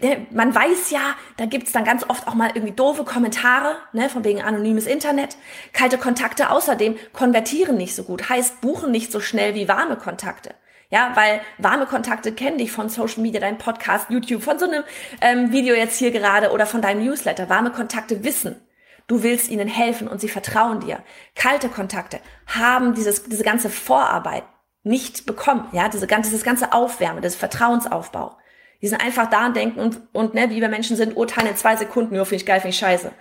ne, 0.00 0.26
man 0.30 0.54
weiß 0.54 0.88
ja, 0.88 1.14
da 1.36 1.44
gibt's 1.44 1.72
dann 1.72 1.84
ganz 1.84 2.08
oft 2.08 2.26
auch 2.28 2.34
mal 2.34 2.52
irgendwie 2.54 2.72
doofe 2.72 3.04
Kommentare, 3.04 3.76
ne, 3.92 4.08
von 4.08 4.24
wegen 4.24 4.40
anonymes 4.40 4.86
Internet. 4.86 5.36
Kalte 5.74 5.98
Kontakte 5.98 6.48
außerdem 6.48 6.96
konvertieren 7.12 7.76
nicht 7.76 7.94
so 7.94 8.04
gut, 8.04 8.30
heißt 8.30 8.62
buchen 8.62 8.90
nicht 8.90 9.12
so 9.12 9.20
schnell 9.20 9.54
wie 9.54 9.68
warme 9.68 9.96
Kontakte. 9.96 10.54
Ja, 10.96 11.12
weil 11.14 11.42
warme 11.58 11.84
Kontakte 11.84 12.32
kennen 12.32 12.56
dich 12.56 12.72
von 12.72 12.88
Social 12.88 13.20
Media, 13.20 13.38
deinem 13.38 13.58
Podcast, 13.58 14.08
YouTube, 14.08 14.42
von 14.42 14.58
so 14.58 14.64
einem 14.64 14.82
ähm, 15.20 15.52
Video 15.52 15.74
jetzt 15.74 15.98
hier 15.98 16.10
gerade 16.10 16.52
oder 16.52 16.64
von 16.64 16.80
deinem 16.80 17.04
Newsletter. 17.04 17.50
Warme 17.50 17.70
Kontakte 17.70 18.24
wissen, 18.24 18.66
du 19.06 19.22
willst 19.22 19.50
ihnen 19.50 19.68
helfen 19.68 20.08
und 20.08 20.22
sie 20.22 20.30
vertrauen 20.30 20.80
dir. 20.80 21.04
Kalte 21.34 21.68
Kontakte 21.68 22.18
haben 22.46 22.94
dieses, 22.94 23.24
diese 23.24 23.44
ganze 23.44 23.68
Vorarbeit 23.68 24.44
nicht 24.84 25.26
bekommen. 25.26 25.68
Ja, 25.72 25.90
diese 25.90 26.06
ganze, 26.06 26.30
dieses 26.30 26.46
ganze 26.46 26.72
Aufwärmen, 26.72 27.20
das 27.20 27.36
Vertrauensaufbau. 27.36 28.38
Die 28.80 28.88
sind 28.88 29.02
einfach 29.02 29.28
da 29.28 29.44
und 29.44 29.54
denken 29.54 29.78
und, 29.78 30.00
und 30.14 30.32
ne, 30.32 30.48
wie 30.48 30.62
wir 30.62 30.70
Menschen 30.70 30.96
sind, 30.96 31.14
urteilen 31.14 31.48
in 31.48 31.56
zwei 31.56 31.76
Sekunden, 31.76 32.16
nur 32.16 32.24
finde 32.24 32.36
ich 32.36 32.46
geil, 32.46 32.60
finde 32.60 32.70
ich 32.70 32.78
scheiße. 32.78 33.12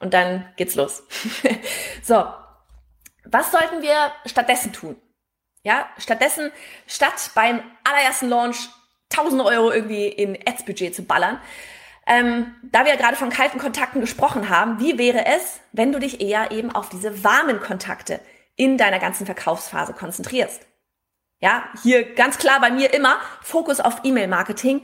Und 0.00 0.12
dann 0.12 0.44
geht's 0.56 0.74
los. 0.74 1.02
so. 2.02 2.26
Was 3.24 3.50
sollten 3.50 3.80
wir 3.80 4.12
stattdessen 4.26 4.74
tun? 4.74 4.96
Ja, 5.64 5.88
stattdessen, 5.98 6.50
statt 6.86 7.30
beim 7.34 7.62
allerersten 7.84 8.28
Launch 8.28 8.68
1000 9.10 9.42
Euro 9.42 9.70
irgendwie 9.70 10.08
in 10.08 10.36
Ads-Budget 10.46 10.94
zu 10.94 11.04
ballern, 11.04 11.40
ähm, 12.06 12.54
da 12.62 12.84
wir 12.84 12.92
ja 12.92 12.98
gerade 12.98 13.16
von 13.16 13.30
kalten 13.30 13.58
Kontakten 13.58 14.00
gesprochen 14.00 14.48
haben, 14.48 14.80
wie 14.80 14.98
wäre 14.98 15.24
es, 15.26 15.60
wenn 15.70 15.92
du 15.92 16.00
dich 16.00 16.20
eher 16.20 16.50
eben 16.50 16.74
auf 16.74 16.88
diese 16.88 17.22
warmen 17.22 17.60
Kontakte 17.60 18.20
in 18.56 18.76
deiner 18.76 18.98
ganzen 18.98 19.24
Verkaufsphase 19.24 19.92
konzentrierst? 19.92 20.66
Ja, 21.38 21.68
hier 21.82 22.14
ganz 22.14 22.38
klar 22.38 22.60
bei 22.60 22.70
mir 22.70 22.92
immer 22.92 23.18
Fokus 23.40 23.80
auf 23.80 24.00
E-Mail-Marketing. 24.04 24.82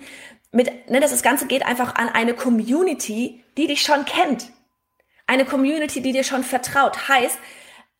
Mit, 0.50 0.90
ne, 0.90 1.00
das 1.00 1.22
Ganze 1.22 1.46
geht 1.46 1.64
einfach 1.64 1.96
an 1.96 2.08
eine 2.08 2.34
Community, 2.34 3.44
die 3.56 3.66
dich 3.66 3.82
schon 3.82 4.04
kennt. 4.04 4.50
Eine 5.26 5.44
Community, 5.44 6.00
die 6.00 6.12
dir 6.12 6.24
schon 6.24 6.42
vertraut. 6.42 7.08
Heißt, 7.08 7.38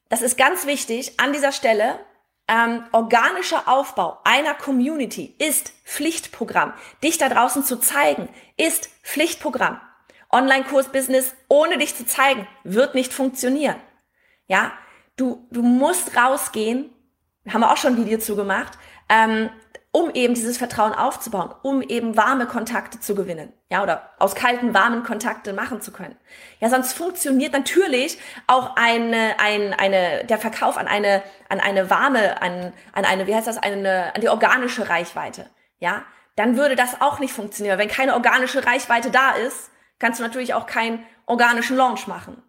das 0.08 0.22
ist 0.22 0.38
ganz 0.38 0.66
wichtig 0.66 1.20
an 1.20 1.32
dieser 1.32 1.52
Stelle. 1.52 2.00
Ähm, 2.48 2.84
organischer 2.92 3.68
Aufbau 3.68 4.18
einer 4.24 4.54
Community 4.54 5.34
ist 5.38 5.72
Pflichtprogramm. 5.84 6.72
Dich 7.02 7.18
da 7.18 7.28
draußen 7.28 7.62
zu 7.62 7.76
zeigen, 7.78 8.28
ist 8.56 8.88
Pflichtprogramm. 9.02 9.80
Online-Kurs-Business 10.30 11.34
ohne 11.48 11.78
dich 11.78 11.94
zu 11.94 12.06
zeigen, 12.06 12.46
wird 12.64 12.94
nicht 12.94 13.12
funktionieren. 13.12 13.76
Ja, 14.46 14.72
du, 15.16 15.46
du 15.50 15.62
musst 15.62 16.16
rausgehen 16.16 16.90
haben 17.52 17.60
wir 17.60 17.72
auch 17.72 17.76
schon 17.76 17.94
ein 17.94 18.04
Video 18.04 18.18
zu 18.18 18.36
gemacht, 18.36 18.78
ähm, 19.08 19.50
um 19.90 20.10
eben 20.10 20.34
dieses 20.34 20.58
Vertrauen 20.58 20.92
aufzubauen, 20.92 21.54
um 21.62 21.80
eben 21.80 22.16
warme 22.16 22.46
Kontakte 22.46 23.00
zu 23.00 23.14
gewinnen, 23.14 23.52
ja, 23.70 23.82
oder 23.82 24.10
aus 24.18 24.34
kalten, 24.34 24.74
warmen 24.74 25.02
Kontakte 25.02 25.52
machen 25.52 25.80
zu 25.80 25.92
können. 25.92 26.16
Ja, 26.60 26.68
sonst 26.68 26.92
funktioniert 26.92 27.52
natürlich 27.52 28.18
auch 28.46 28.76
eine, 28.76 29.36
ein, 29.38 29.72
eine, 29.74 30.24
der 30.24 30.38
Verkauf 30.38 30.76
an 30.76 30.88
eine, 30.88 31.22
an 31.48 31.60
eine 31.60 31.88
warme, 31.88 32.40
an, 32.42 32.72
an 32.92 33.04
eine, 33.04 33.26
wie 33.26 33.34
heißt 33.34 33.46
das, 33.46 33.56
eine, 33.56 34.14
an 34.14 34.20
die 34.20 34.28
organische 34.28 34.88
Reichweite, 34.88 35.48
ja, 35.78 36.04
dann 36.36 36.56
würde 36.56 36.76
das 36.76 37.00
auch 37.00 37.18
nicht 37.18 37.32
funktionieren. 37.32 37.78
Wenn 37.78 37.88
keine 37.88 38.14
organische 38.14 38.64
Reichweite 38.64 39.10
da 39.10 39.32
ist, 39.32 39.70
kannst 39.98 40.20
du 40.20 40.24
natürlich 40.24 40.54
auch 40.54 40.66
keinen 40.66 41.04
organischen 41.26 41.76
Launch 41.76 42.06
machen. 42.06 42.42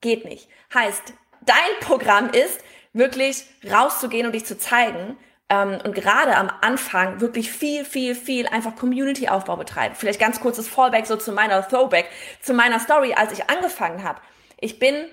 Geht 0.00 0.24
nicht. 0.24 0.48
Heißt, 0.72 1.14
dein 1.40 1.80
Programm 1.80 2.30
ist, 2.30 2.60
wirklich 2.92 3.44
rauszugehen 3.70 4.26
und 4.26 4.32
dich 4.32 4.46
zu 4.46 4.58
zeigen 4.58 5.16
und 5.50 5.94
gerade 5.94 6.36
am 6.36 6.50
Anfang 6.60 7.20
wirklich 7.20 7.50
viel, 7.50 7.84
viel, 7.84 8.14
viel 8.14 8.46
einfach 8.46 8.76
Community-Aufbau 8.76 9.56
betreiben. 9.56 9.96
Vielleicht 9.96 10.20
ganz 10.20 10.40
kurzes 10.40 10.68
Fallback 10.68 11.06
so 11.06 11.16
zu 11.16 11.32
meiner 11.32 11.66
Throwback, 11.66 12.06
zu 12.40 12.54
meiner 12.54 12.78
Story, 12.78 13.14
als 13.14 13.32
ich 13.32 13.50
angefangen 13.50 14.04
habe. 14.04 14.20
Ich 14.60 14.78
bin 14.78 15.08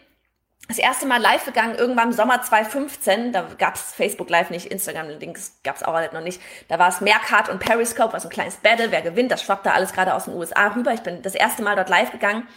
das 0.67 0.77
erste 0.77 1.07
Mal 1.07 1.21
live 1.21 1.45
gegangen, 1.45 1.75
irgendwann 1.75 2.09
im 2.09 2.13
Sommer 2.13 2.41
2015. 2.41 3.31
Da 3.31 3.47
gab's 3.57 3.93
Facebook 3.93 4.29
Live 4.29 4.49
nicht, 4.49 4.67
Instagram-Links 4.67 5.61
gab's 5.63 5.81
auch 5.81 5.99
noch 6.11 6.21
nicht. 6.21 6.41
Da 6.67 6.77
war 6.77 6.89
es 6.89 7.01
Meerkat 7.01 7.49
und 7.49 7.59
Periscope, 7.59 8.13
was 8.13 8.25
ein 8.25 8.29
kleines 8.29 8.57
Battle. 8.57 8.91
Wer 8.91 9.01
gewinnt, 9.01 9.31
das 9.31 9.41
schwappt 9.41 9.65
da 9.65 9.71
alles 9.71 9.93
gerade 9.93 10.13
aus 10.13 10.25
den 10.25 10.35
USA 10.35 10.67
rüber. 10.67 10.93
Ich 10.93 11.01
bin 11.01 11.21
das 11.21 11.35
erste 11.35 11.63
Mal 11.63 11.75
dort 11.75 11.89
live 11.89 12.11
gegangen. 12.11 12.47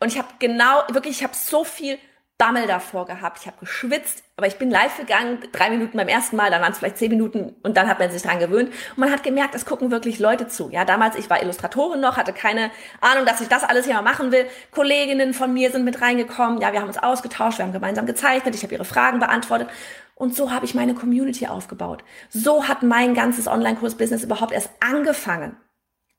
Und 0.00 0.12
ich 0.12 0.18
habe 0.18 0.28
genau, 0.38 0.82
wirklich, 0.90 1.18
ich 1.18 1.22
habe 1.22 1.34
so 1.34 1.64
viel 1.64 1.98
Bammel 2.42 2.66
davor 2.66 3.06
gehabt, 3.06 3.38
ich 3.40 3.46
habe 3.46 3.58
geschwitzt, 3.60 4.24
aber 4.34 4.48
ich 4.48 4.58
bin 4.58 4.68
live 4.68 4.96
gegangen, 4.96 5.38
drei 5.52 5.70
Minuten 5.70 5.96
beim 5.96 6.08
ersten 6.08 6.34
Mal, 6.34 6.50
dann 6.50 6.60
waren 6.60 6.72
es 6.72 6.78
vielleicht 6.78 6.98
zehn 6.98 7.08
Minuten 7.08 7.54
und 7.62 7.76
dann 7.76 7.86
hat 7.86 8.00
man 8.00 8.10
sich 8.10 8.22
dran 8.22 8.40
gewöhnt 8.40 8.70
und 8.70 8.98
man 8.98 9.12
hat 9.12 9.22
gemerkt, 9.22 9.54
es 9.54 9.64
gucken 9.64 9.92
wirklich 9.92 10.18
Leute 10.18 10.48
zu. 10.48 10.68
Ja, 10.70 10.84
damals, 10.84 11.14
ich 11.14 11.30
war 11.30 11.40
Illustratorin 11.40 12.00
noch, 12.00 12.16
hatte 12.16 12.32
keine 12.32 12.72
Ahnung, 13.00 13.26
dass 13.26 13.40
ich 13.40 13.46
das 13.46 13.62
alles 13.62 13.84
hier 13.84 13.94
mal 13.94 14.02
machen 14.02 14.32
will. 14.32 14.44
Kolleginnen 14.72 15.34
von 15.34 15.54
mir 15.54 15.70
sind 15.70 15.84
mit 15.84 16.00
reingekommen, 16.00 16.60
ja, 16.60 16.72
wir 16.72 16.80
haben 16.80 16.88
uns 16.88 16.98
ausgetauscht, 16.98 17.58
wir 17.58 17.64
haben 17.64 17.72
gemeinsam 17.72 18.06
gezeichnet, 18.06 18.56
ich 18.56 18.64
habe 18.64 18.74
ihre 18.74 18.84
Fragen 18.84 19.20
beantwortet 19.20 19.68
und 20.16 20.34
so 20.34 20.50
habe 20.50 20.64
ich 20.64 20.74
meine 20.74 20.94
Community 20.94 21.46
aufgebaut. 21.46 22.02
So 22.28 22.66
hat 22.66 22.82
mein 22.82 23.14
ganzes 23.14 23.46
Online-Kurs-Business 23.46 24.24
überhaupt 24.24 24.50
erst 24.50 24.70
angefangen. 24.80 25.58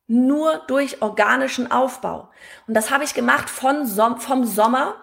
Nur 0.08 0.62
durch 0.68 1.02
organischen 1.02 1.70
Aufbau. 1.70 2.30
Und 2.66 2.76
das 2.76 2.92
habe 2.92 3.04
ich 3.04 3.14
gemacht 3.14 3.50
von 3.50 3.86
Som 3.86 4.22
vom 4.22 4.46
Sommer 4.46 4.96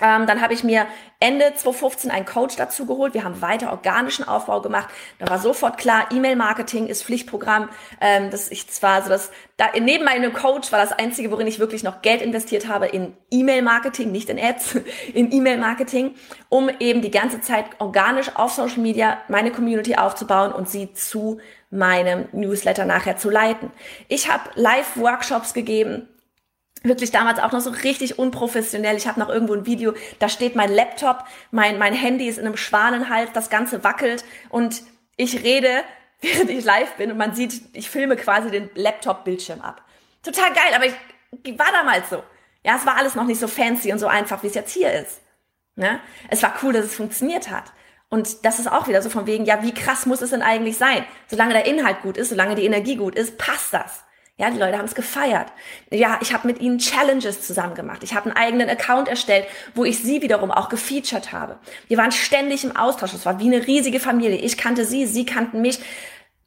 ähm, 0.00 0.26
dann 0.26 0.40
habe 0.40 0.54
ich 0.54 0.64
mir 0.64 0.86
Ende 1.20 1.54
2015 1.54 2.10
einen 2.10 2.26
Coach 2.26 2.56
dazu 2.56 2.84
geholt. 2.84 3.14
Wir 3.14 3.22
haben 3.22 3.40
weiter 3.40 3.70
organischen 3.70 4.26
Aufbau 4.26 4.60
gemacht. 4.60 4.88
Da 5.20 5.30
war 5.30 5.38
sofort 5.38 5.78
klar, 5.78 6.08
E-Mail-Marketing 6.10 6.88
ist 6.88 7.04
Pflichtprogramm. 7.04 7.68
Ähm, 8.00 8.30
das 8.30 8.50
ich 8.50 8.68
zwar 8.68 9.02
so 9.02 9.08
das 9.08 9.30
da 9.56 9.66
neben 9.80 10.04
meinem 10.04 10.32
Coach 10.32 10.72
war 10.72 10.80
das 10.80 10.90
einzige, 10.90 11.30
worin 11.30 11.46
ich 11.46 11.60
wirklich 11.60 11.84
noch 11.84 12.02
Geld 12.02 12.22
investiert 12.22 12.66
habe 12.66 12.86
in 12.86 13.16
E-Mail-Marketing, 13.30 14.10
nicht 14.10 14.28
in 14.30 14.38
Ads, 14.38 14.80
in 15.14 15.32
E-Mail-Marketing, 15.32 16.16
um 16.48 16.68
eben 16.80 17.00
die 17.00 17.12
ganze 17.12 17.40
Zeit 17.40 17.66
organisch 17.78 18.34
auf 18.34 18.50
Social 18.50 18.80
Media 18.80 19.18
meine 19.28 19.52
Community 19.52 19.94
aufzubauen 19.94 20.52
und 20.52 20.68
sie 20.68 20.92
zu 20.92 21.38
meinem 21.70 22.26
Newsletter 22.32 22.84
nachher 22.84 23.16
zu 23.16 23.30
leiten. 23.30 23.70
Ich 24.08 24.28
habe 24.28 24.50
Live-Workshops 24.54 25.54
gegeben 25.54 26.08
wirklich 26.84 27.10
damals 27.10 27.40
auch 27.40 27.50
noch 27.50 27.60
so 27.60 27.70
richtig 27.70 28.18
unprofessionell. 28.18 28.96
Ich 28.96 29.08
habe 29.08 29.18
noch 29.18 29.30
irgendwo 29.30 29.54
ein 29.54 29.66
Video, 29.66 29.94
da 30.18 30.28
steht 30.28 30.54
mein 30.54 30.72
Laptop, 30.72 31.24
mein, 31.50 31.78
mein 31.78 31.94
Handy 31.94 32.28
ist 32.28 32.38
in 32.38 32.46
einem 32.46 32.56
Schwanenhals, 32.56 33.30
das 33.32 33.50
Ganze 33.50 33.82
wackelt 33.82 34.24
und 34.50 34.82
ich 35.16 35.42
rede, 35.42 35.82
während 36.20 36.50
ich 36.50 36.64
live 36.64 36.92
bin 36.94 37.10
und 37.10 37.18
man 37.18 37.34
sieht, 37.34 37.62
ich 37.72 37.90
filme 37.90 38.16
quasi 38.16 38.50
den 38.50 38.70
Laptop-Bildschirm 38.74 39.60
ab. 39.60 39.82
Total 40.22 40.52
geil, 40.52 40.72
aber 40.74 40.86
ich 40.86 41.58
war 41.58 41.72
damals 41.72 42.10
so. 42.10 42.22
Ja, 42.64 42.76
es 42.76 42.86
war 42.86 42.96
alles 42.96 43.14
noch 43.14 43.24
nicht 43.24 43.40
so 43.40 43.48
fancy 43.48 43.92
und 43.92 43.98
so 43.98 44.06
einfach, 44.06 44.42
wie 44.42 44.46
es 44.46 44.54
jetzt 44.54 44.72
hier 44.72 44.92
ist. 44.92 45.20
Ne? 45.76 46.00
Es 46.30 46.42
war 46.42 46.54
cool, 46.62 46.72
dass 46.72 46.84
es 46.84 46.94
funktioniert 46.94 47.50
hat. 47.50 47.72
Und 48.08 48.44
das 48.44 48.58
ist 48.58 48.70
auch 48.70 48.86
wieder 48.88 49.02
so 49.02 49.10
von 49.10 49.26
wegen, 49.26 49.44
ja, 49.44 49.62
wie 49.62 49.74
krass 49.74 50.06
muss 50.06 50.22
es 50.22 50.30
denn 50.30 50.40
eigentlich 50.40 50.76
sein? 50.76 51.04
Solange 51.26 51.52
der 51.52 51.66
Inhalt 51.66 52.00
gut 52.02 52.16
ist, 52.16 52.28
solange 52.28 52.54
die 52.54 52.64
Energie 52.64 52.96
gut 52.96 53.16
ist, 53.16 53.38
passt 53.38 53.74
das. 53.74 54.04
Ja, 54.36 54.50
die 54.50 54.58
Leute 54.58 54.78
haben 54.78 54.84
es 54.84 54.96
gefeiert. 54.96 55.52
Ja, 55.90 56.18
ich 56.20 56.34
habe 56.34 56.48
mit 56.48 56.60
ihnen 56.60 56.78
Challenges 56.78 57.46
zusammen 57.46 57.76
gemacht. 57.76 58.02
Ich 58.02 58.14
habe 58.14 58.26
einen 58.26 58.36
eigenen 58.36 58.68
Account 58.68 59.06
erstellt, 59.06 59.46
wo 59.76 59.84
ich 59.84 60.02
sie 60.02 60.22
wiederum 60.22 60.50
auch 60.50 60.68
gefeatured 60.68 61.30
habe. 61.30 61.60
Wir 61.86 61.98
waren 61.98 62.10
ständig 62.10 62.64
im 62.64 62.76
Austausch. 62.76 63.14
Es 63.14 63.26
war 63.26 63.38
wie 63.38 63.46
eine 63.46 63.64
riesige 63.64 64.00
Familie. 64.00 64.38
Ich 64.38 64.58
kannte 64.58 64.84
sie, 64.84 65.06
sie 65.06 65.24
kannten 65.24 65.60
mich 65.60 65.78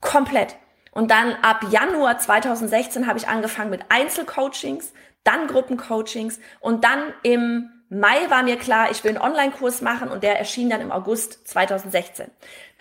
komplett. 0.02 0.58
Und 0.92 1.12
dann 1.12 1.36
ab 1.42 1.66
Januar 1.70 2.18
2016 2.20 3.08
habe 3.08 3.20
ich 3.20 3.30
angefangen 3.30 3.70
mit 3.70 3.86
Einzelcoachings, 3.90 4.92
dann 5.24 5.48
Gruppencoachings 5.48 6.40
und 6.60 6.84
dann 6.84 7.14
im 7.24 7.70
Mai 7.90 8.30
war 8.30 8.44
mir 8.44 8.58
klar, 8.58 8.92
ich 8.92 9.04
will 9.06 9.12
einen 9.12 9.22
Online-Kurs 9.22 9.82
machen 9.82 10.10
und 10.10 10.24
der 10.24 10.38
erschien 10.38 10.70
dann 10.70 10.82
im 10.82 10.92
August 10.92 11.48
2016. 11.48 12.30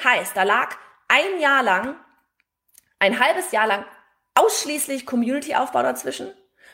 Heißt, 0.03 0.37
da 0.37 0.43
lag 0.43 0.75
ein 1.07 1.41
Jahr 1.41 1.63
lang, 1.63 1.95
ein 2.99 3.21
halbes 3.21 3.53
Jahr 3.53 3.69
lang 3.69 3.85
ausschließlich 4.37 5.07
Community-Aufbau 5.07 5.83
dazwischen 5.83 6.33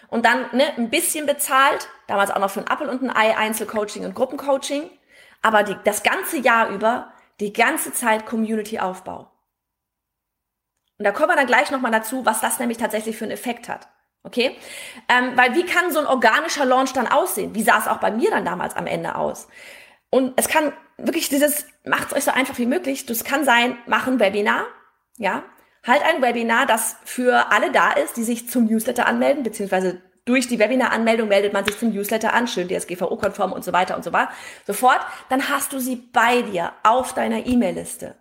und 0.08 0.26
dann 0.26 0.46
ne, 0.52 0.72
ein 0.76 0.90
bisschen 0.90 1.26
bezahlt, 1.26 1.88
damals 2.06 2.30
auch 2.30 2.38
noch 2.38 2.50
für 2.50 2.60
ein 2.60 2.66
Apple 2.66 2.90
und 2.90 3.02
ein 3.02 3.14
Ei, 3.14 3.36
Einzelcoaching 3.36 4.04
und 4.04 4.14
Gruppencoaching, 4.14 4.90
aber 5.40 5.62
die, 5.62 5.76
das 5.84 6.02
ganze 6.02 6.38
Jahr 6.38 6.68
über 6.68 7.12
die 7.40 7.52
ganze 7.52 7.92
Zeit 7.92 8.26
Community-Aufbau. 8.26 9.30
Und 10.98 11.04
da 11.04 11.12
kommen 11.12 11.30
wir 11.30 11.36
dann 11.36 11.46
gleich 11.46 11.70
nochmal 11.70 11.90
dazu, 11.90 12.24
was 12.26 12.40
das 12.40 12.58
nämlich 12.58 12.78
tatsächlich 12.78 13.16
für 13.16 13.24
einen 13.24 13.32
Effekt 13.32 13.68
hat. 13.68 13.88
Okay? 14.22 14.56
Ähm, 15.08 15.36
weil 15.36 15.54
wie 15.54 15.66
kann 15.66 15.90
so 15.90 15.98
ein 15.98 16.06
organischer 16.06 16.64
Launch 16.64 16.92
dann 16.92 17.08
aussehen? 17.08 17.54
Wie 17.54 17.62
sah 17.62 17.78
es 17.78 17.88
auch 17.88 17.98
bei 17.98 18.10
mir 18.10 18.30
dann 18.30 18.44
damals 18.44 18.76
am 18.76 18.86
Ende 18.86 19.16
aus? 19.16 19.48
Und 20.10 20.34
es 20.36 20.48
kann 20.48 20.72
wirklich 20.98 21.28
dieses, 21.28 21.66
macht 21.84 22.08
es 22.08 22.12
euch 22.12 22.24
so 22.24 22.30
einfach 22.30 22.58
wie 22.58 22.66
möglich. 22.66 23.06
Das 23.06 23.24
kann 23.24 23.44
sein, 23.44 23.76
machen 23.86 24.20
Webinar, 24.20 24.66
ja, 25.16 25.42
halt 25.86 26.02
ein 26.02 26.22
Webinar, 26.22 26.66
das 26.66 26.96
für 27.04 27.50
alle 27.52 27.72
da 27.72 27.92
ist, 27.92 28.16
die 28.16 28.22
sich 28.24 28.48
zum 28.48 28.66
Newsletter 28.66 29.06
anmelden, 29.06 29.42
beziehungsweise 29.42 30.00
durch 30.24 30.46
die 30.46 30.58
Webinar-Anmeldung 30.60 31.28
meldet 31.28 31.52
man 31.52 31.64
sich 31.64 31.78
zum 31.78 31.92
Newsletter 31.92 32.32
an, 32.32 32.46
schön 32.46 32.68
DSGVO-konform 32.68 33.52
und 33.52 33.64
so 33.64 33.72
weiter 33.72 33.96
und 33.96 34.04
so 34.04 34.12
weiter. 34.12 34.30
Sofort, 34.66 35.00
dann 35.28 35.48
hast 35.48 35.72
du 35.72 35.80
sie 35.80 35.96
bei 35.96 36.42
dir 36.42 36.72
auf 36.84 37.12
deiner 37.14 37.44
E-Mail-Liste. 37.46 38.14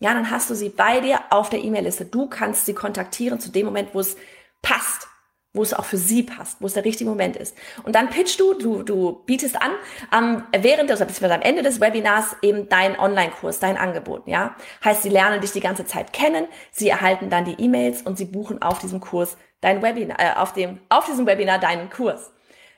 ja, 0.00 0.14
dann 0.14 0.30
hast 0.30 0.50
du 0.50 0.54
sie 0.54 0.70
bei 0.70 1.00
dir 1.00 1.20
auf 1.30 1.50
der 1.50 1.62
E-Mail-Liste. 1.62 2.06
Du 2.06 2.26
kannst 2.26 2.66
sie 2.66 2.74
kontaktieren 2.74 3.38
zu 3.38 3.50
dem 3.50 3.66
Moment, 3.66 3.94
wo 3.94 4.00
es 4.00 4.16
passt, 4.62 5.08
wo 5.52 5.62
es 5.62 5.74
auch 5.74 5.84
für 5.84 5.96
sie 5.96 6.22
passt, 6.22 6.60
wo 6.60 6.66
es 6.66 6.74
der 6.74 6.84
richtige 6.84 7.10
Moment 7.10 7.36
ist. 7.36 7.56
Und 7.82 7.94
dann 7.94 8.08
pitchst 8.10 8.38
du, 8.38 8.54
du, 8.54 8.82
du 8.82 9.22
bietest 9.26 9.56
an, 9.60 9.72
ähm, 10.16 10.44
während 10.62 10.90
des, 10.90 11.00
beziehungsweise 11.00 11.34
am 11.34 11.42
Ende 11.42 11.62
des 11.62 11.80
Webinars 11.80 12.36
eben 12.42 12.68
dein 12.68 12.98
Online-Kurs, 12.98 13.58
dein 13.58 13.76
Angebot, 13.76 14.26
ja. 14.26 14.54
Heißt, 14.84 15.02
sie 15.02 15.08
lernen 15.08 15.40
dich 15.40 15.52
die 15.52 15.60
ganze 15.60 15.84
Zeit 15.84 16.12
kennen, 16.12 16.46
sie 16.70 16.88
erhalten 16.88 17.30
dann 17.30 17.44
die 17.44 17.60
E-Mails 17.60 18.02
und 18.02 18.16
sie 18.16 18.26
buchen 18.26 18.62
auf 18.62 18.78
diesem 18.78 19.00
Kurs 19.00 19.36
dein 19.60 19.82
Webinar, 19.82 20.18
äh, 20.20 20.36
auf 20.36 20.52
dem, 20.52 20.78
auf 20.88 21.06
diesem 21.06 21.26
Webinar 21.26 21.58
deinen 21.58 21.90
Kurs. 21.90 22.30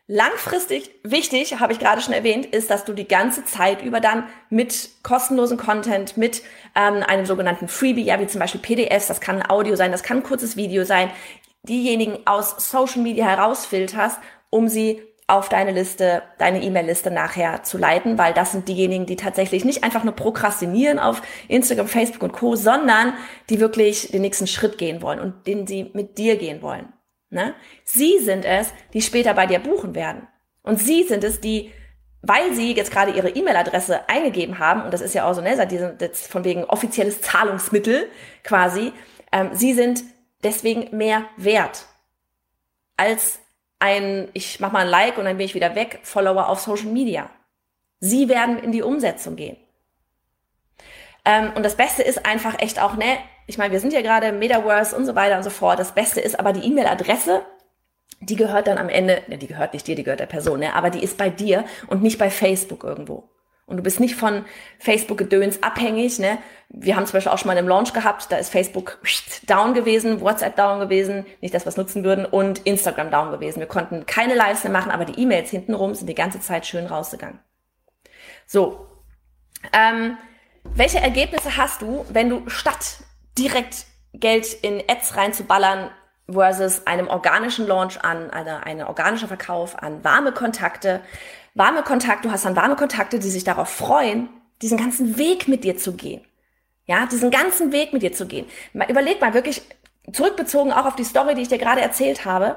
Langfristig 0.08 0.90
wichtig, 1.04 1.60
habe 1.60 1.72
ich 1.72 1.78
gerade 1.78 2.02
schon 2.02 2.12
erwähnt, 2.12 2.44
ist, 2.44 2.70
dass 2.70 2.84
du 2.84 2.92
die 2.92 3.06
ganze 3.06 3.44
Zeit 3.44 3.82
über 3.82 4.00
dann 4.00 4.24
mit 4.50 4.90
kostenlosen 5.04 5.56
Content, 5.56 6.16
mit 6.16 6.42
ähm, 6.74 7.04
einem 7.06 7.24
sogenannten 7.24 7.68
Freebie, 7.68 8.02
ja, 8.02 8.18
wie 8.18 8.26
zum 8.26 8.40
Beispiel 8.40 8.60
PDFs, 8.60 9.06
das 9.06 9.20
kann 9.20 9.40
ein 9.40 9.48
Audio 9.48 9.76
sein, 9.76 9.92
das 9.92 10.02
kann 10.02 10.18
ein 10.18 10.22
kurzes 10.24 10.56
Video 10.56 10.84
sein, 10.84 11.10
diejenigen 11.68 12.18
aus 12.26 12.70
Social 12.70 13.02
Media 13.02 13.24
herausfilterst, 13.26 14.18
um 14.50 14.68
sie 14.68 15.02
auf 15.28 15.48
deine 15.48 15.72
Liste, 15.72 16.22
deine 16.38 16.62
E-Mail-Liste 16.62 17.10
nachher 17.10 17.62
zu 17.62 17.78
leiten, 17.78 18.18
weil 18.18 18.34
das 18.34 18.52
sind 18.52 18.68
diejenigen, 18.68 19.06
die 19.06 19.16
tatsächlich 19.16 19.64
nicht 19.64 19.84
einfach 19.84 20.04
nur 20.04 20.14
prokrastinieren 20.14 20.98
auf 20.98 21.22
Instagram, 21.48 21.88
Facebook 21.88 22.22
und 22.22 22.32
Co., 22.32 22.56
sondern 22.56 23.14
die 23.48 23.60
wirklich 23.60 24.10
den 24.10 24.22
nächsten 24.22 24.46
Schritt 24.46 24.78
gehen 24.78 25.00
wollen 25.00 25.20
und 25.20 25.46
den 25.46 25.66
sie 25.66 25.90
mit 25.94 26.18
dir 26.18 26.36
gehen 26.36 26.60
wollen. 26.60 26.92
Ne? 27.30 27.54
Sie 27.84 28.18
sind 28.18 28.44
es, 28.44 28.72
die 28.92 29.00
später 29.00 29.32
bei 29.32 29.46
dir 29.46 29.60
buchen 29.60 29.94
werden. 29.94 30.28
Und 30.62 30.78
sie 30.78 31.04
sind 31.04 31.24
es, 31.24 31.40
die, 31.40 31.72
weil 32.20 32.52
sie 32.52 32.74
jetzt 32.74 32.90
gerade 32.90 33.12
ihre 33.12 33.30
E-Mail-Adresse 33.30 34.08
eingegeben 34.08 34.58
haben, 34.58 34.82
und 34.82 34.92
das 34.92 35.00
ist 35.00 35.14
ja 35.14 35.24
auch 35.24 35.32
so, 35.32 35.40
ne, 35.40 35.66
die 35.66 35.78
sind 35.78 36.02
jetzt 36.02 36.30
von 36.30 36.44
wegen 36.44 36.64
offizielles 36.64 37.22
Zahlungsmittel 37.22 38.08
quasi, 38.44 38.92
ähm, 39.32 39.50
sie 39.52 39.72
sind 39.72 40.02
deswegen 40.42 40.96
mehr 40.96 41.24
wert 41.36 41.86
als 42.96 43.38
ein, 43.78 44.28
ich 44.32 44.60
mach 44.60 44.72
mal 44.72 44.84
ein 44.84 44.88
Like 44.88 45.18
und 45.18 45.24
dann 45.24 45.36
bin 45.36 45.46
ich 45.46 45.54
wieder 45.54 45.74
weg, 45.74 46.00
Follower 46.02 46.48
auf 46.48 46.60
Social 46.60 46.86
Media. 46.86 47.30
Sie 48.00 48.28
werden 48.28 48.58
in 48.58 48.72
die 48.72 48.82
Umsetzung 48.82 49.36
gehen. 49.36 49.56
Ähm, 51.24 51.52
und 51.54 51.64
das 51.64 51.76
Beste 51.76 52.02
ist 52.02 52.24
einfach 52.26 52.58
echt 52.60 52.80
auch, 52.80 52.96
ne, 52.96 53.18
ich 53.46 53.58
meine, 53.58 53.72
wir 53.72 53.80
sind 53.80 53.92
ja 53.92 54.02
gerade 54.02 54.32
Metaverse 54.32 54.96
und 54.96 55.06
so 55.06 55.14
weiter 55.14 55.36
und 55.36 55.42
so 55.42 55.50
fort. 55.50 55.78
Das 55.78 55.94
Beste 55.94 56.20
ist 56.20 56.38
aber 56.38 56.52
die 56.52 56.66
E-Mail-Adresse, 56.66 57.42
die 58.20 58.36
gehört 58.36 58.68
dann 58.68 58.78
am 58.78 58.88
Ende, 58.88 59.22
ne, 59.26 59.38
die 59.38 59.48
gehört 59.48 59.72
nicht 59.72 59.86
dir, 59.86 59.96
die 59.96 60.04
gehört 60.04 60.20
der 60.20 60.26
Person, 60.26 60.60
ne, 60.60 60.74
aber 60.74 60.90
die 60.90 61.02
ist 61.02 61.18
bei 61.18 61.30
dir 61.30 61.64
und 61.88 62.02
nicht 62.02 62.18
bei 62.18 62.30
Facebook 62.30 62.84
irgendwo. 62.84 63.28
Und 63.66 63.76
du 63.76 63.82
bist 63.82 64.00
nicht 64.00 64.16
von 64.16 64.44
Facebook-Gedöns 64.78 65.62
abhängig. 65.62 66.18
Ne? 66.18 66.38
Wir 66.68 66.96
haben 66.96 67.06
zum 67.06 67.14
Beispiel 67.14 67.32
auch 67.32 67.38
schon 67.38 67.48
mal 67.48 67.56
einen 67.56 67.68
Launch 67.68 67.92
gehabt, 67.92 68.26
da 68.30 68.36
ist 68.36 68.50
Facebook 68.50 68.98
down 69.46 69.72
gewesen, 69.74 70.20
WhatsApp 70.20 70.56
down 70.56 70.80
gewesen, 70.80 71.26
nicht, 71.40 71.54
dass 71.54 71.64
wir 71.64 71.70
es 71.70 71.76
nutzen 71.76 72.04
würden, 72.04 72.24
und 72.24 72.60
Instagram 72.60 73.10
down 73.10 73.30
gewesen. 73.30 73.60
Wir 73.60 73.66
konnten 73.66 74.04
keine 74.06 74.34
Lives 74.34 74.64
mehr 74.64 74.72
machen, 74.72 74.90
aber 74.90 75.04
die 75.04 75.20
E-Mails 75.20 75.50
hintenrum 75.50 75.94
sind 75.94 76.08
die 76.08 76.14
ganze 76.14 76.40
Zeit 76.40 76.66
schön 76.66 76.86
rausgegangen. 76.86 77.38
So, 78.46 78.86
ähm, 79.72 80.18
welche 80.64 80.98
Ergebnisse 80.98 81.56
hast 81.56 81.82
du, 81.82 82.04
wenn 82.10 82.28
du 82.28 82.48
statt 82.48 82.98
direkt 83.38 83.86
Geld 84.14 84.52
in 84.62 84.82
Ads 84.88 85.16
reinzuballern 85.16 85.90
versus 86.30 86.86
einem 86.86 87.08
organischen 87.08 87.66
Launch 87.66 88.02
an, 88.02 88.30
eine, 88.30 88.64
eine 88.64 88.88
organischer 88.88 89.28
Verkauf 89.28 89.82
an 89.82 90.04
warme 90.04 90.32
Kontakte. 90.32 91.00
Warme 91.54 91.82
Kontakte, 91.82 92.28
du 92.28 92.32
hast 92.32 92.44
dann 92.44 92.56
warme 92.56 92.76
Kontakte, 92.76 93.18
die 93.18 93.28
sich 93.28 93.44
darauf 93.44 93.68
freuen, 93.68 94.28
diesen 94.62 94.78
ganzen 94.78 95.18
Weg 95.18 95.48
mit 95.48 95.64
dir 95.64 95.76
zu 95.76 95.92
gehen. 95.92 96.24
Ja, 96.86 97.06
diesen 97.06 97.30
ganzen 97.30 97.72
Weg 97.72 97.92
mit 97.92 98.02
dir 98.02 98.12
zu 98.12 98.26
gehen. 98.26 98.46
Überleg 98.74 99.20
mal 99.20 99.34
wirklich 99.34 99.62
zurückbezogen 100.12 100.72
auch 100.72 100.86
auf 100.86 100.96
die 100.96 101.04
Story, 101.04 101.34
die 101.34 101.42
ich 101.42 101.48
dir 101.48 101.58
gerade 101.58 101.80
erzählt 101.80 102.24
habe 102.24 102.56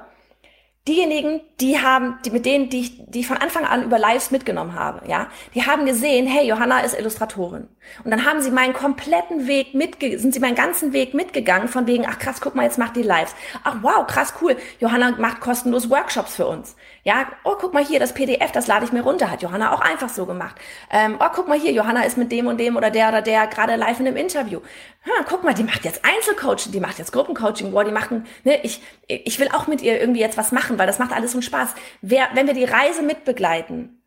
diejenigen, 0.88 1.42
die 1.60 1.80
haben, 1.80 2.20
die, 2.25 2.30
mit 2.30 2.46
denen, 2.46 2.70
die 2.70 2.82
ich, 2.82 3.04
die 3.08 3.22
ich 3.22 3.27
von 3.27 3.38
Anfang 3.38 3.65
an 3.65 3.84
über 3.84 3.98
Lives 3.98 4.30
mitgenommen 4.30 4.75
habe, 4.75 5.08
ja, 5.08 5.27
die 5.56 5.65
haben 5.65 5.86
gesehen, 5.86 6.27
hey, 6.27 6.48
Johanna 6.48 6.82
ist 6.82 6.98
Illustratorin. 6.98 7.68
Und 8.04 8.12
dann 8.12 8.25
haben 8.25 8.42
sie 8.42 8.51
meinen 8.51 8.74
kompletten 8.74 9.48
Weg 9.48 9.74
mitge, 9.74 10.20
sind 10.20 10.34
sie 10.34 10.39
meinen 10.39 10.56
ganzen 10.56 10.94
Weg 10.94 11.13
mitgegangen 11.13 11.70
von 11.70 11.88
wegen, 11.88 12.06
ach 12.08 12.20
krass, 12.20 12.39
guck 12.39 12.56
mal, 12.56 12.63
jetzt 12.63 12.77
macht 12.77 12.96
die 12.96 13.01
Lives. 13.01 13.36
Ach 13.63 13.77
wow, 13.82 14.06
krass, 14.06 14.34
cool. 14.41 14.58
Johanna 14.80 15.12
macht 15.17 15.41
kostenlos 15.41 15.89
Workshops 15.89 16.36
für 16.36 16.45
uns. 16.45 16.76
Ja, 17.04 17.28
oh, 17.43 17.54
guck 17.60 17.74
mal 17.74 17.86
hier, 17.86 18.00
das 18.00 18.13
PDF, 18.13 18.52
das 18.52 18.67
lade 18.67 18.86
ich 18.86 18.91
mir 18.91 19.02
runter, 19.02 19.30
hat 19.30 19.41
Johanna 19.41 19.74
auch 19.74 19.82
einfach 19.82 20.10
so 20.10 20.26
gemacht. 20.26 20.56
Ähm, 20.91 21.17
oh, 21.19 21.28
guck 21.34 21.48
mal 21.48 21.60
hier, 21.60 21.71
Johanna 21.71 22.04
ist 22.04 22.17
mit 22.17 22.32
dem 22.32 22.48
und 22.48 22.60
dem 22.60 22.76
oder 22.76 22.91
der 22.91 23.10
oder 23.10 23.21
der 23.21 23.48
gerade 23.48 23.76
live 23.76 24.00
in 24.00 24.08
einem 24.08 24.17
Interview. 24.17 24.60
Ha, 25.06 25.24
guck 25.30 25.43
mal, 25.43 25.54
die 25.54 25.63
macht 25.63 25.86
jetzt 25.86 26.04
Einzelcoaching, 26.04 26.71
die 26.71 26.80
macht 26.80 26.98
jetzt 26.98 27.13
Gruppencoaching, 27.13 27.71
boah, 27.71 27.84
die 27.84 27.91
machen, 27.91 28.26
ne, 28.43 28.60
ich, 28.63 28.82
ich 29.08 29.39
will 29.39 29.50
auch 29.54 29.67
mit 29.67 29.84
ihr 29.84 30.00
irgendwie 30.00 30.19
jetzt 30.19 30.36
was 30.36 30.52
machen, 30.52 30.74
weil 30.77 30.88
das 30.88 30.99
macht 30.99 31.13
alles 31.13 31.31
so 31.31 31.38
einen 31.38 31.43
Spaß. 31.43 31.69
Wer, 32.01 32.27
wenn 32.33 32.47
wir 32.47 32.53
die 32.53 32.65
Reise 32.65 33.01
mitbegleiten, 33.01 34.01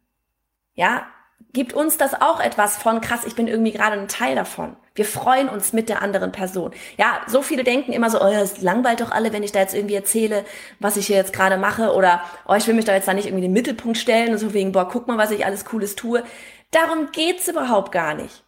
ja, 0.75 1.07
gibt 1.53 1.73
uns 1.73 1.97
das 1.97 2.21
auch 2.21 2.41
etwas 2.41 2.77
von 2.77 3.01
krass, 3.01 3.25
ich 3.25 3.35
bin 3.35 3.49
irgendwie 3.49 3.73
gerade 3.73 3.99
ein 3.99 4.09
Teil 4.09 4.35
davon. 4.35 4.77
Wir 4.95 5.05
freuen 5.05 5.49
uns 5.49 5.73
mit 5.73 5.89
der 5.89 6.03
anderen 6.03 6.33
Person. 6.33 6.73
Ja, 6.97 7.21
so 7.27 7.43
viele 7.43 7.65
denken 7.65 7.93
immer 7.93 8.11
so, 8.11 8.21
oh 8.21 8.27
es 8.27 8.61
langweilt 8.61 9.01
doch 9.01 9.13
alle, 9.13 9.33
wenn 9.33 9.43
ich 9.43 9.53
da 9.53 9.61
jetzt 9.61 9.75
irgendwie 9.75 9.95
erzähle, 9.95 10.45
was 10.81 10.97
ich 10.97 11.07
hier 11.07 11.17
jetzt 11.17 11.33
gerade 11.33 11.57
mache 11.57 11.95
oder 11.95 12.23
oh, 12.47 12.55
ich 12.55 12.67
will 12.67 12.75
mich 12.75 12.85
da 12.85 12.95
jetzt 12.95 13.09
da 13.09 13.15
nicht 13.15 13.27
irgendwie 13.27 13.45
in 13.45 13.51
den 13.51 13.55
Mittelpunkt 13.55 13.97
stellen 13.97 14.33
und 14.33 14.39
so 14.39 14.53
wegen, 14.55 14.73
boah, 14.73 14.89
guck 14.89 15.07
mal, 15.07 15.17
was 15.17 15.31
ich 15.31 15.47
alles 15.47 15.65
Cooles 15.65 15.95
tue. 15.95 16.23
Darum 16.71 17.13
geht's 17.13 17.49
überhaupt 17.49 17.93
gar 17.93 18.15
nicht. 18.15 18.45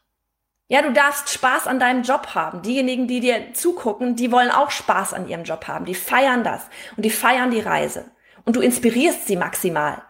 Ja, 0.70 0.82
du 0.82 0.92
darfst 0.92 1.28
Spaß 1.30 1.66
an 1.66 1.80
deinem 1.80 2.04
Job 2.04 2.28
haben. 2.36 2.62
Diejenigen, 2.62 3.08
die 3.08 3.18
dir 3.18 3.54
zugucken, 3.54 4.14
die 4.14 4.30
wollen 4.30 4.52
auch 4.52 4.70
Spaß 4.70 5.14
an 5.14 5.28
ihrem 5.28 5.42
Job 5.42 5.66
haben. 5.66 5.84
Die 5.84 5.96
feiern 5.96 6.44
das 6.44 6.62
und 6.96 7.04
die 7.04 7.10
feiern 7.10 7.50
die 7.50 7.58
Reise. 7.58 8.04
Und 8.44 8.54
du 8.54 8.60
inspirierst 8.60 9.26
sie 9.26 9.34
maximal. 9.34 10.00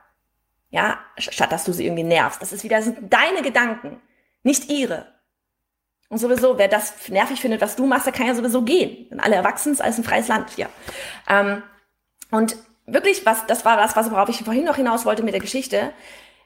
Ja, 0.68 0.98
statt 1.16 1.50
dass 1.50 1.64
du 1.64 1.72
sie 1.72 1.86
irgendwie 1.86 2.02
nervst. 2.02 2.42
Das 2.42 2.52
ist 2.52 2.62
wieder, 2.62 2.76
das 2.76 2.84
sind 2.84 3.10
deine 3.10 3.40
Gedanken, 3.40 4.02
nicht 4.42 4.68
ihre. 4.68 5.06
Und 6.10 6.18
sowieso, 6.18 6.58
wer 6.58 6.68
das 6.68 7.08
nervig 7.08 7.40
findet, 7.40 7.62
was 7.62 7.76
du 7.76 7.86
machst, 7.86 8.04
der 8.04 8.12
kann 8.12 8.26
ja 8.26 8.34
sowieso 8.34 8.60
gehen. 8.60 9.08
Denn 9.08 9.18
alle 9.18 9.36
erwachsen 9.36 9.72
ist 9.72 9.80
alles 9.80 9.96
ein 9.96 10.04
freies 10.04 10.28
Land, 10.28 10.58
ja. 10.58 10.68
Ähm, 11.26 11.62
und 12.30 12.56
wirklich, 12.84 13.24
was, 13.24 13.46
das 13.46 13.64
war 13.64 13.78
das, 13.78 13.96
was 13.96 14.10
worauf 14.10 14.28
ich 14.28 14.44
vorhin 14.44 14.64
noch 14.64 14.76
hinaus 14.76 15.06
wollte 15.06 15.22
mit 15.22 15.32
der 15.32 15.40
Geschichte. 15.40 15.94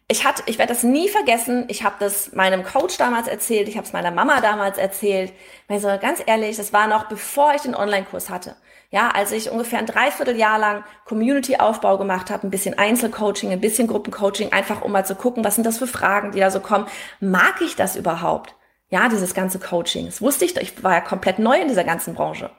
Ich 0.07 0.27
hatte, 0.27 0.43
ich 0.47 0.59
werde 0.59 0.73
das 0.75 0.83
nie 0.83 1.09
vergessen. 1.09 1.65
Ich 1.69 1.83
habe 1.83 1.97
das 1.99 2.33
meinem 2.33 2.63
Coach 2.63 2.99
damals 2.99 3.27
erzählt, 3.27 3.69
ich 3.69 3.77
habe 3.77 3.87
es 3.87 3.95
meiner 3.95 4.11
Mama 4.11 4.41
damals 4.41 4.77
erzählt. 4.77 5.33
Also 5.67 5.89
ganz 6.01 6.23
ehrlich, 6.27 6.57
das 6.57 6.73
war 6.73 6.87
noch 6.87 7.05
bevor 7.05 7.55
ich 7.55 7.63
den 7.63 7.75
Online-Kurs 7.75 8.29
hatte. 8.29 8.57
Ja, 8.91 9.09
als 9.09 9.33
ich 9.33 9.51
ungefähr 9.51 9.79
ein 9.79 9.87
Dreivierteljahr 9.87 10.59
lang 10.59 10.85
Community-Aufbau 11.07 11.99
gemacht 11.99 12.31
habe, 12.31 12.47
ein 12.47 12.51
bisschen 12.51 12.79
Einzelcoaching, 12.79 13.51
ein 13.51 13.61
bisschen 13.61 13.89
Gruppencoaching, 13.89 14.53
einfach 14.53 14.83
um 14.83 14.93
mal 14.93 15.07
zu 15.07 15.17
gucken, 15.17 15.43
was 15.43 15.57
sind 15.57 15.65
das 15.65 15.79
für 15.79 15.87
Fragen, 15.87 16.33
die 16.33 16.39
da 16.39 16.51
so 16.51 16.61
kommen. 16.61 16.87
Mag 17.19 17.61
ich 17.61 17.75
das 17.75 17.97
überhaupt? 17.97 18.55
Ja, 18.91 19.09
dieses 19.09 19.35
ganze 19.35 19.59
Coaching. 19.59 20.07
Das 20.07 20.21
wusste 20.21 20.45
ich, 20.45 20.57
ich 20.59 20.85
war 20.85 20.93
ja 20.93 21.01
komplett 21.01 21.39
neu 21.39 21.59
in 21.59 21.69
dieser 21.69 21.83
ganzen 21.83 22.15
Branche. 22.15 22.51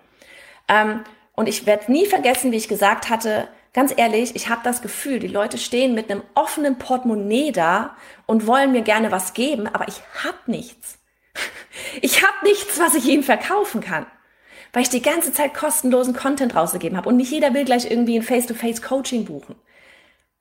Ähm, 0.68 1.04
und 1.36 1.48
ich 1.48 1.66
werde 1.66 1.92
nie 1.92 2.06
vergessen, 2.06 2.52
wie 2.52 2.58
ich 2.58 2.68
gesagt 2.68 3.10
hatte, 3.10 3.48
ganz 3.76 3.94
ehrlich, 3.96 4.36
ich 4.36 4.50
habe 4.50 4.62
das 4.64 4.82
Gefühl, 4.82 5.20
die 5.20 5.28
Leute 5.28 5.60
stehen 5.60 5.94
mit 5.94 6.10
einem 6.10 6.24
offenen 6.34 6.80
Portemonnaie 6.80 7.52
da 7.52 7.96
und 8.26 8.48
wollen 8.48 8.72
mir 8.72 8.82
gerne 8.82 9.12
was 9.12 9.36
geben, 9.36 9.68
aber 9.68 9.88
ich 9.88 10.02
habe 10.24 10.40
nichts. 10.48 10.98
Ich 12.02 12.24
habe 12.24 12.46
nichts, 12.46 12.80
was 12.80 12.96
ich 12.96 13.06
ihnen 13.06 13.22
verkaufen 13.22 13.82
kann 13.82 14.06
weil 14.76 14.84
ich 14.84 14.90
die 14.90 15.02
ganze 15.02 15.32
Zeit 15.32 15.54
kostenlosen 15.54 16.14
Content 16.14 16.54
rausgegeben 16.54 16.98
habe 16.98 17.08
und 17.08 17.16
nicht 17.16 17.32
jeder 17.32 17.54
will 17.54 17.64
gleich 17.64 17.90
irgendwie 17.90 18.18
ein 18.18 18.24
Face-to-Face-Coaching 18.24 19.24
buchen. 19.24 19.56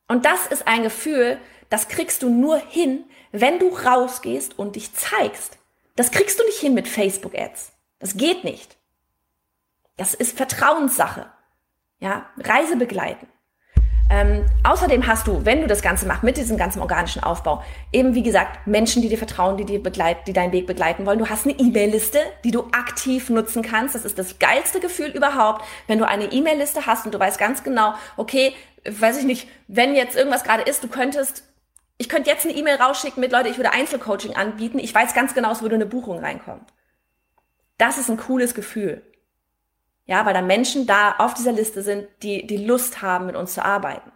Und 0.08 0.24
das 0.24 0.48
ist 0.48 0.66
ein 0.66 0.82
Gefühl, 0.82 1.38
das 1.70 1.86
kriegst 1.86 2.20
du 2.24 2.28
nur 2.28 2.58
hin, 2.58 3.04
wenn 3.30 3.60
du 3.60 3.68
rausgehst 3.68 4.58
und 4.58 4.74
dich 4.74 4.92
zeigst. 4.92 5.58
Das 5.94 6.10
kriegst 6.10 6.40
du 6.40 6.44
nicht 6.46 6.58
hin 6.58 6.74
mit 6.74 6.88
Facebook-Ads. 6.88 7.74
Das 8.00 8.16
geht 8.16 8.42
nicht. 8.42 8.76
Das 9.96 10.14
ist 10.14 10.36
Vertrauenssache. 10.36 11.30
Ja, 12.00 12.26
Reise 12.38 12.76
begleiten. 12.76 13.26
Ähm, 14.10 14.44
außerdem 14.62 15.06
hast 15.06 15.26
du, 15.26 15.46
wenn 15.46 15.62
du 15.62 15.66
das 15.66 15.80
Ganze 15.80 16.06
machst, 16.06 16.22
mit 16.22 16.36
diesem 16.36 16.58
ganzen 16.58 16.80
organischen 16.80 17.22
Aufbau, 17.22 17.62
eben 17.90 18.14
wie 18.14 18.22
gesagt, 18.22 18.66
Menschen, 18.66 19.00
die 19.00 19.08
dir 19.08 19.16
vertrauen, 19.16 19.56
die 19.56 19.64
dir 19.64 19.82
begleiten, 19.82 20.20
die 20.26 20.34
deinen 20.34 20.52
Weg 20.52 20.66
begleiten 20.66 21.06
wollen. 21.06 21.18
Du 21.18 21.28
hast 21.30 21.46
eine 21.46 21.58
E-Mail-Liste, 21.58 22.18
die 22.44 22.50
du 22.50 22.64
aktiv 22.72 23.30
nutzen 23.30 23.62
kannst. 23.62 23.94
Das 23.94 24.04
ist 24.04 24.18
das 24.18 24.38
geilste 24.38 24.80
Gefühl 24.80 25.08
überhaupt, 25.08 25.64
wenn 25.86 25.98
du 25.98 26.06
eine 26.06 26.26
E-Mail-Liste 26.26 26.86
hast 26.86 27.06
und 27.06 27.14
du 27.14 27.18
weißt 27.18 27.38
ganz 27.38 27.64
genau, 27.64 27.94
okay, 28.16 28.52
weiß 28.86 29.18
ich 29.18 29.24
nicht, 29.24 29.48
wenn 29.68 29.94
jetzt 29.94 30.16
irgendwas 30.16 30.44
gerade 30.44 30.62
ist, 30.62 30.84
du 30.84 30.88
könntest, 30.88 31.44
ich 31.96 32.10
könnte 32.10 32.28
jetzt 32.28 32.44
eine 32.44 32.54
E-Mail 32.54 32.76
rausschicken 32.76 33.20
mit, 33.20 33.32
Leute, 33.32 33.48
ich 33.48 33.56
würde 33.56 33.72
Einzelcoaching 33.72 34.36
anbieten. 34.36 34.78
Ich 34.78 34.94
weiß 34.94 35.14
ganz 35.14 35.34
genau, 35.34 35.50
es 35.52 35.62
würde 35.62 35.76
eine 35.76 35.86
Buchung 35.86 36.18
reinkommen. 36.18 36.66
Das 37.78 37.96
ist 37.96 38.10
ein 38.10 38.18
cooles 38.18 38.54
Gefühl. 38.54 39.02
Ja, 40.06 40.26
weil 40.26 40.34
da 40.34 40.42
Menschen 40.42 40.86
da 40.86 41.14
auf 41.18 41.34
dieser 41.34 41.52
Liste 41.52 41.82
sind, 41.82 42.06
die, 42.22 42.46
die 42.46 42.58
Lust 42.58 43.00
haben, 43.00 43.26
mit 43.26 43.36
uns 43.36 43.54
zu 43.54 43.64
arbeiten. 43.64 44.12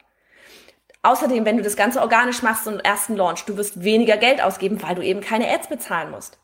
Außerdem, 1.02 1.44
wenn 1.44 1.56
du 1.56 1.62
das 1.62 1.76
Ganze 1.76 2.02
organisch 2.02 2.42
machst 2.42 2.66
und 2.66 2.80
ersten 2.80 3.16
Launch, 3.16 3.44
du 3.44 3.56
wirst 3.56 3.82
weniger 3.82 4.16
Geld 4.16 4.42
ausgeben, 4.42 4.82
weil 4.82 4.96
du 4.96 5.02
eben 5.02 5.20
keine 5.20 5.48
Ads 5.48 5.68
bezahlen 5.68 6.10
musst. 6.10 6.38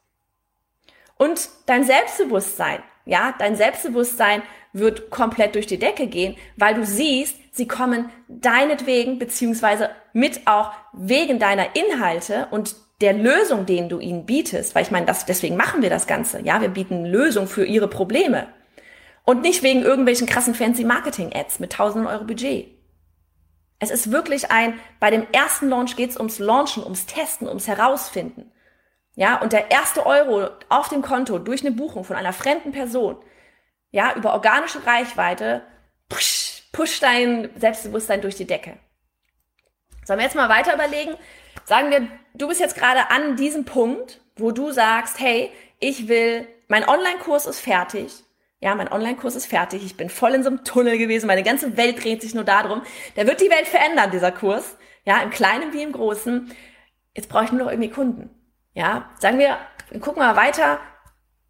Und 1.16 1.48
dein 1.66 1.84
Selbstbewusstsein, 1.84 2.82
ja, 3.04 3.34
dein 3.38 3.56
Selbstbewusstsein 3.56 4.42
wird 4.72 5.10
komplett 5.10 5.54
durch 5.54 5.66
die 5.66 5.78
Decke 5.78 6.06
gehen, 6.06 6.36
weil 6.56 6.74
du 6.74 6.84
siehst, 6.84 7.36
sie 7.52 7.68
kommen 7.68 8.08
deinetwegen, 8.28 9.18
beziehungsweise 9.18 9.90
mit 10.12 10.46
auch 10.46 10.72
wegen 10.92 11.38
deiner 11.38 11.76
Inhalte 11.76 12.48
und 12.50 12.76
der 13.00 13.12
Lösung, 13.12 13.66
den 13.66 13.88
du 13.88 13.98
ihnen 13.98 14.24
bietest, 14.24 14.74
weil 14.74 14.82
ich 14.82 14.90
meine, 14.90 15.06
das, 15.06 15.26
deswegen 15.26 15.56
machen 15.56 15.82
wir 15.82 15.90
das 15.90 16.06
Ganze, 16.06 16.40
ja, 16.40 16.60
wir 16.60 16.68
bieten 16.68 17.04
Lösung 17.04 17.46
für 17.46 17.64
ihre 17.64 17.88
Probleme 17.88 18.48
und 19.24 19.42
nicht 19.42 19.62
wegen 19.62 19.82
irgendwelchen 19.82 20.26
krassen 20.26 20.54
fancy 20.54 20.84
Marketing-Ads 20.84 21.58
mit 21.58 21.72
tausenden 21.72 22.06
Euro 22.06 22.24
Budget. 22.24 22.68
Es 23.78 23.90
ist 23.90 24.10
wirklich 24.10 24.50
ein, 24.50 24.78
bei 25.00 25.10
dem 25.10 25.26
ersten 25.32 25.68
Launch 25.68 25.96
geht 25.96 26.10
es 26.10 26.16
ums 26.16 26.38
Launchen, 26.38 26.84
ums 26.84 27.06
Testen, 27.06 27.48
ums 27.48 27.66
Herausfinden. 27.66 28.52
Ja, 29.16 29.40
und 29.40 29.52
der 29.52 29.70
erste 29.70 30.06
Euro 30.06 30.50
auf 30.68 30.88
dem 30.88 31.02
Konto 31.02 31.38
durch 31.38 31.60
eine 31.60 31.74
Buchung 31.74 32.04
von 32.04 32.16
einer 32.16 32.32
fremden 32.32 32.72
Person, 32.72 33.16
ja, 33.90 34.14
über 34.14 34.32
organische 34.34 34.84
Reichweite, 34.86 35.62
push, 36.08 36.64
push 36.72 36.98
dein 37.00 37.50
Selbstbewusstsein 37.56 38.20
durch 38.20 38.34
die 38.34 38.46
Decke. 38.46 38.76
Sollen 40.04 40.18
wir 40.18 40.24
jetzt 40.24 40.36
mal 40.36 40.48
weiter 40.48 40.74
überlegen? 40.74 41.14
Sagen 41.64 41.90
wir, 41.90 42.08
du 42.34 42.48
bist 42.48 42.60
jetzt 42.60 42.76
gerade 42.76 43.10
an 43.10 43.36
diesem 43.36 43.64
Punkt, 43.64 44.20
wo 44.36 44.50
du 44.50 44.72
sagst, 44.72 45.20
hey, 45.20 45.50
ich 45.78 46.08
will, 46.08 46.48
mein 46.68 46.86
Online-Kurs 46.88 47.46
ist 47.46 47.60
fertig. 47.60 48.23
Ja, 48.64 48.74
mein 48.74 48.90
Online-Kurs 48.90 49.36
ist 49.36 49.44
fertig. 49.44 49.84
Ich 49.84 49.98
bin 49.98 50.08
voll 50.08 50.32
in 50.32 50.42
so 50.42 50.48
einem 50.48 50.64
Tunnel 50.64 50.96
gewesen. 50.96 51.26
Meine 51.26 51.42
ganze 51.42 51.76
Welt 51.76 52.02
dreht 52.02 52.22
sich 52.22 52.34
nur 52.34 52.44
darum. 52.44 52.80
Der 53.14 53.26
wird 53.26 53.42
die 53.42 53.50
Welt 53.50 53.68
verändern, 53.68 54.10
dieser 54.10 54.32
Kurs. 54.32 54.78
Ja, 55.04 55.20
im 55.20 55.28
Kleinen 55.28 55.74
wie 55.74 55.82
im 55.82 55.92
Großen. 55.92 56.50
Jetzt 57.14 57.28
brauche 57.28 57.44
ich 57.44 57.52
nur 57.52 57.64
noch 57.64 57.70
irgendwie 57.70 57.90
Kunden. 57.90 58.30
Ja, 58.72 59.10
sagen 59.18 59.38
wir, 59.38 59.58
gucken 60.00 60.22
wir 60.22 60.32
mal 60.32 60.36
weiter. 60.36 60.80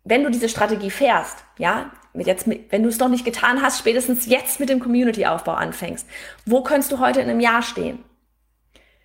Wenn 0.03 0.24
du 0.24 0.31
diese 0.31 0.48
Strategie 0.48 0.90
fährst, 0.90 1.44
ja, 1.57 1.92
jetzt, 2.14 2.48
wenn 2.48 2.83
du 2.83 2.88
es 2.88 2.98
noch 2.98 3.09
nicht 3.09 3.24
getan 3.24 3.62
hast, 3.62 3.79
spätestens 3.79 4.27
jetzt 4.27 4.59
mit 4.59 4.68
dem 4.68 4.81
Community-Aufbau 4.81 5.53
anfängst, 5.53 6.09
wo 6.46 6.64
könntest 6.64 6.90
du 6.90 6.98
heute 6.98 7.20
in 7.20 7.31
einem 7.31 7.38
Jahr 7.38 7.62
stehen? 7.62 8.03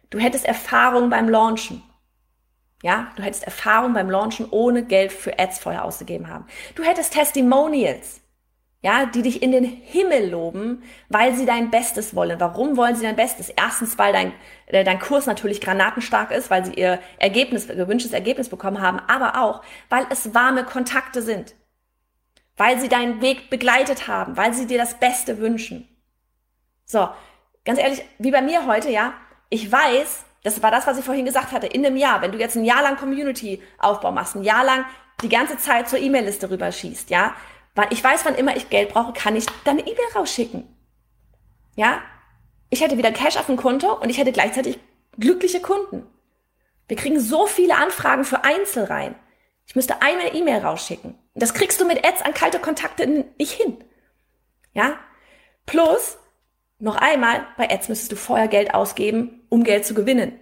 Du 0.09 0.17
hättest 0.17 0.45
Erfahrung 0.45 1.11
beim 1.11 1.29
Launchen. 1.29 1.83
Ja, 2.81 3.11
du 3.15 3.23
hättest 3.23 3.43
Erfahrung 3.43 3.93
beim 3.93 4.09
Launchen 4.09 4.47
ohne 4.51 4.83
Geld 4.83 5.11
für 5.11 5.37
Ads 5.37 5.59
vorher 5.59 5.83
ausgegeben 5.83 6.29
haben. 6.29 6.45
Du 6.75 6.83
hättest 6.83 7.13
Testimonials 7.13 8.21
ja, 8.81 9.05
die 9.05 9.21
dich 9.21 9.41
in 9.41 9.51
den 9.51 9.65
Himmel 9.65 10.29
loben, 10.29 10.83
weil 11.09 11.35
sie 11.35 11.45
dein 11.45 11.69
Bestes 11.69 12.15
wollen. 12.15 12.39
Warum 12.39 12.77
wollen 12.77 12.95
sie 12.95 13.03
dein 13.03 13.17
Bestes? 13.17 13.49
Erstens, 13.49 13.97
weil 13.97 14.13
dein, 14.13 14.31
äh, 14.67 14.85
dein 14.85 14.99
Kurs 14.99 15.25
natürlich 15.25 15.59
granatenstark 15.59 16.31
ist, 16.31 16.49
weil 16.49 16.63
sie 16.63 16.73
ihr 16.75 16.99
Ergebnis, 17.17 17.67
gewünschtes 17.67 18.13
Ergebnis 18.13 18.47
bekommen 18.47 18.81
haben, 18.81 18.99
aber 19.07 19.41
auch, 19.41 19.63
weil 19.89 20.05
es 20.09 20.33
warme 20.33 20.63
Kontakte 20.63 21.21
sind. 21.21 21.55
Weil 22.55 22.79
sie 22.79 22.87
deinen 22.87 23.21
Weg 23.21 23.49
begleitet 23.49 24.07
haben, 24.07 24.37
weil 24.37 24.53
sie 24.53 24.65
dir 24.65 24.77
das 24.77 24.97
Beste 24.97 25.39
wünschen. 25.39 25.87
So, 26.85 27.09
ganz 27.65 27.79
ehrlich, 27.79 28.03
wie 28.17 28.31
bei 28.31 28.41
mir 28.41 28.65
heute, 28.65 28.89
ja, 28.89 29.13
ich 29.49 29.69
weiß, 29.69 30.23
das 30.43 30.61
war 30.63 30.71
das, 30.71 30.87
was 30.87 30.97
ich 30.97 31.05
vorhin 31.05 31.25
gesagt 31.25 31.51
hatte, 31.51 31.67
in 31.67 31.85
einem 31.85 31.97
Jahr, 31.97 32.21
wenn 32.21 32.31
du 32.31 32.37
jetzt 32.37 32.55
ein 32.55 32.63
Jahr 32.63 32.81
lang 32.81 32.97
Community-Aufbau 32.97 34.11
machst, 34.11 34.35
ein 34.35 34.43
Jahr 34.43 34.63
lang 34.63 34.85
die 35.21 35.29
ganze 35.29 35.57
Zeit 35.57 35.89
zur 35.89 35.99
E-Mail-Liste 35.99 36.49
rüberschießt, 36.49 37.09
ja, 37.09 37.35
weil 37.75 37.87
ich 37.91 38.03
weiß, 38.03 38.25
wann 38.25 38.35
immer 38.35 38.55
ich 38.55 38.69
Geld 38.69 38.89
brauche, 38.89 39.13
kann 39.13 39.35
ich 39.35 39.45
dann 39.63 39.77
eine 39.77 39.87
E-Mail 39.87 40.07
rausschicken. 40.15 40.67
Ja? 41.75 42.01
Ich 42.69 42.81
hätte 42.81 42.97
wieder 42.97 43.11
Cash 43.11 43.37
auf 43.37 43.47
dem 43.47 43.57
Konto 43.57 43.93
und 43.93 44.09
ich 44.09 44.17
hätte 44.17 44.31
gleichzeitig 44.31 44.79
glückliche 45.17 45.61
Kunden. 45.61 46.05
Wir 46.87 46.97
kriegen 46.97 47.19
so 47.19 47.45
viele 47.45 47.75
Anfragen 47.75 48.23
für 48.23 48.43
Einzelreihen. 48.43 49.15
Ich 49.65 49.75
müsste 49.75 50.01
einmal 50.01 50.35
E-Mail 50.35 50.59
rausschicken. 50.59 51.17
Das 51.35 51.53
kriegst 51.53 51.79
du 51.79 51.85
mit 51.85 52.05
Ads 52.05 52.23
an 52.23 52.33
kalte 52.33 52.59
Kontakte 52.59 53.07
nicht 53.37 53.53
hin. 53.53 53.83
Ja? 54.73 54.97
Plus, 55.65 56.17
noch 56.79 56.95
einmal, 56.95 57.45
bei 57.57 57.69
Ads 57.69 57.89
müsstest 57.89 58.11
du 58.11 58.15
vorher 58.15 58.47
Geld 58.47 58.73
ausgeben, 58.73 59.38
um 59.49 59.63
Geld 59.63 59.85
zu 59.85 59.93
gewinnen. 59.93 60.39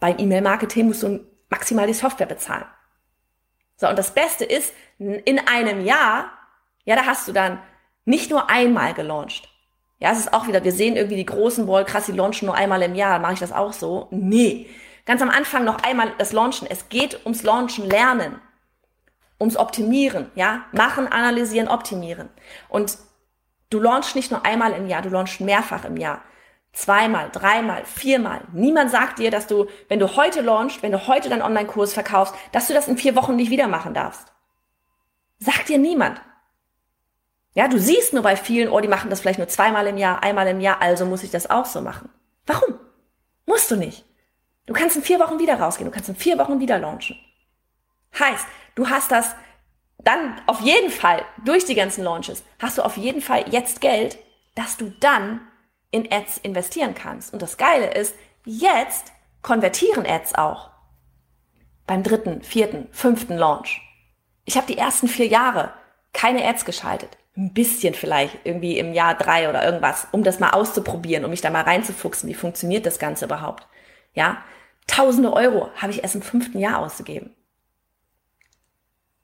Beim 0.00 0.18
E-Mail-Marketing 0.18 0.86
musst 0.86 1.02
du 1.02 1.20
maximal 1.50 1.86
die 1.86 1.94
Software 1.94 2.26
bezahlen. 2.26 2.66
So, 3.76 3.88
und 3.88 3.98
das 3.98 4.14
Beste 4.14 4.44
ist, 4.44 4.72
in 4.98 5.38
einem 5.40 5.84
Jahr 5.84 6.30
ja, 6.84 6.96
da 6.96 7.06
hast 7.06 7.26
du 7.28 7.32
dann 7.32 7.58
nicht 8.04 8.30
nur 8.30 8.50
einmal 8.50 8.94
gelauncht. 8.94 9.48
Ja, 9.98 10.12
es 10.12 10.18
ist 10.18 10.32
auch 10.32 10.46
wieder, 10.46 10.64
wir 10.64 10.72
sehen 10.72 10.96
irgendwie 10.96 11.16
die 11.16 11.26
großen 11.26 11.66
Wall, 11.66 11.84
krass, 11.84 12.06
die 12.06 12.12
launchen 12.12 12.46
nur 12.46 12.54
einmal 12.54 12.82
im 12.82 12.94
Jahr. 12.94 13.18
Mache 13.18 13.34
ich 13.34 13.40
das 13.40 13.52
auch 13.52 13.72
so? 13.72 14.08
Nee. 14.10 14.68
Ganz 15.06 15.22
am 15.22 15.30
Anfang 15.30 15.64
noch 15.64 15.82
einmal 15.82 16.12
das 16.18 16.32
Launchen. 16.32 16.68
Es 16.70 16.88
geht 16.88 17.24
ums 17.24 17.42
Launchen, 17.42 17.88
Lernen. 17.88 18.40
Ums 19.40 19.56
Optimieren, 19.56 20.30
ja? 20.34 20.64
Machen, 20.72 21.08
analysieren, 21.08 21.68
optimieren. 21.68 22.28
Und 22.68 22.98
du 23.70 23.80
launchst 23.80 24.14
nicht 24.14 24.30
nur 24.30 24.44
einmal 24.44 24.72
im 24.72 24.86
Jahr, 24.86 25.02
du 25.02 25.08
launchst 25.08 25.40
mehrfach 25.40 25.84
im 25.84 25.96
Jahr. 25.96 26.22
Zweimal, 26.74 27.30
dreimal, 27.30 27.84
viermal. 27.84 28.42
Niemand 28.52 28.90
sagt 28.90 29.20
dir, 29.20 29.30
dass 29.30 29.46
du, 29.46 29.66
wenn 29.88 30.00
du 30.00 30.16
heute 30.16 30.40
launchst, 30.40 30.82
wenn 30.82 30.90
du 30.90 31.06
heute 31.06 31.28
deinen 31.28 31.42
Online-Kurs 31.42 31.94
verkaufst, 31.94 32.34
dass 32.50 32.66
du 32.66 32.74
das 32.74 32.88
in 32.88 32.98
vier 32.98 33.14
Wochen 33.14 33.36
nicht 33.36 33.50
wieder 33.50 33.68
machen 33.68 33.94
darfst. 33.94 34.32
Sagt 35.38 35.68
dir 35.68 35.78
niemand. 35.78 36.20
Ja, 37.54 37.68
du 37.68 37.78
siehst 37.78 38.12
nur 38.12 38.24
bei 38.24 38.34
vielen, 38.34 38.68
oh, 38.68 38.80
die 38.80 38.88
machen 38.88 39.08
das 39.08 39.20
vielleicht 39.20 39.38
nur 39.38 39.46
zweimal 39.46 39.86
im 39.86 39.96
Jahr, 39.96 40.24
einmal 40.24 40.48
im 40.48 40.60
Jahr, 40.60 40.82
also 40.82 41.06
muss 41.06 41.22
ich 41.22 41.30
das 41.30 41.48
auch 41.48 41.66
so 41.66 41.80
machen. 41.80 42.10
Warum? 42.44 42.74
Musst 43.46 43.70
du 43.70 43.76
nicht. 43.76 44.04
Du 44.66 44.72
kannst 44.72 44.96
in 44.96 45.02
vier 45.02 45.20
Wochen 45.20 45.38
wieder 45.38 45.60
rausgehen, 45.60 45.88
du 45.88 45.94
kannst 45.94 46.08
in 46.08 46.16
vier 46.16 46.38
Wochen 46.38 46.58
wieder 46.58 46.80
launchen. 46.80 47.16
Heißt, 48.18 48.46
du 48.74 48.88
hast 48.88 49.12
das 49.12 49.36
dann 49.98 50.40
auf 50.46 50.60
jeden 50.60 50.90
Fall 50.90 51.24
durch 51.44 51.64
die 51.64 51.76
ganzen 51.76 52.02
Launches, 52.02 52.42
hast 52.58 52.78
du 52.78 52.82
auf 52.82 52.96
jeden 52.96 53.20
Fall 53.20 53.44
jetzt 53.50 53.80
Geld, 53.80 54.18
dass 54.56 54.76
du 54.76 54.90
dann 54.90 55.40
in 55.94 56.10
Ads 56.12 56.38
investieren 56.38 56.94
kannst. 56.94 57.32
Und 57.32 57.40
das 57.40 57.56
Geile 57.56 57.94
ist, 57.94 58.14
jetzt 58.44 59.12
konvertieren 59.42 60.06
Ads 60.06 60.34
auch. 60.34 60.70
Beim 61.86 62.02
dritten, 62.02 62.42
vierten, 62.42 62.88
fünften 62.92 63.36
Launch. 63.36 63.80
Ich 64.44 64.56
habe 64.56 64.66
die 64.66 64.78
ersten 64.78 65.08
vier 65.08 65.26
Jahre 65.26 65.72
keine 66.12 66.46
Ads 66.46 66.64
geschaltet 66.64 67.16
ein 67.36 67.52
bisschen 67.52 67.94
vielleicht 67.94 68.38
irgendwie 68.44 68.78
im 68.78 68.92
Jahr 68.92 69.14
drei 69.14 69.48
oder 69.48 69.64
irgendwas, 69.64 70.06
um 70.12 70.22
das 70.22 70.38
mal 70.38 70.50
auszuprobieren, 70.50 71.24
um 71.24 71.30
mich 71.30 71.40
da 71.40 71.50
mal 71.50 71.62
reinzufuchsen, 71.62 72.28
wie 72.28 72.34
funktioniert 72.34 72.86
das 72.86 72.98
Ganze 72.98 73.24
überhaupt. 73.24 73.66
Ja, 74.14 74.38
tausende 74.86 75.32
Euro 75.32 75.68
habe 75.74 75.92
ich 75.92 76.02
erst 76.02 76.14
im 76.14 76.22
fünften 76.22 76.58
Jahr 76.60 76.78
ausgegeben. 76.78 77.34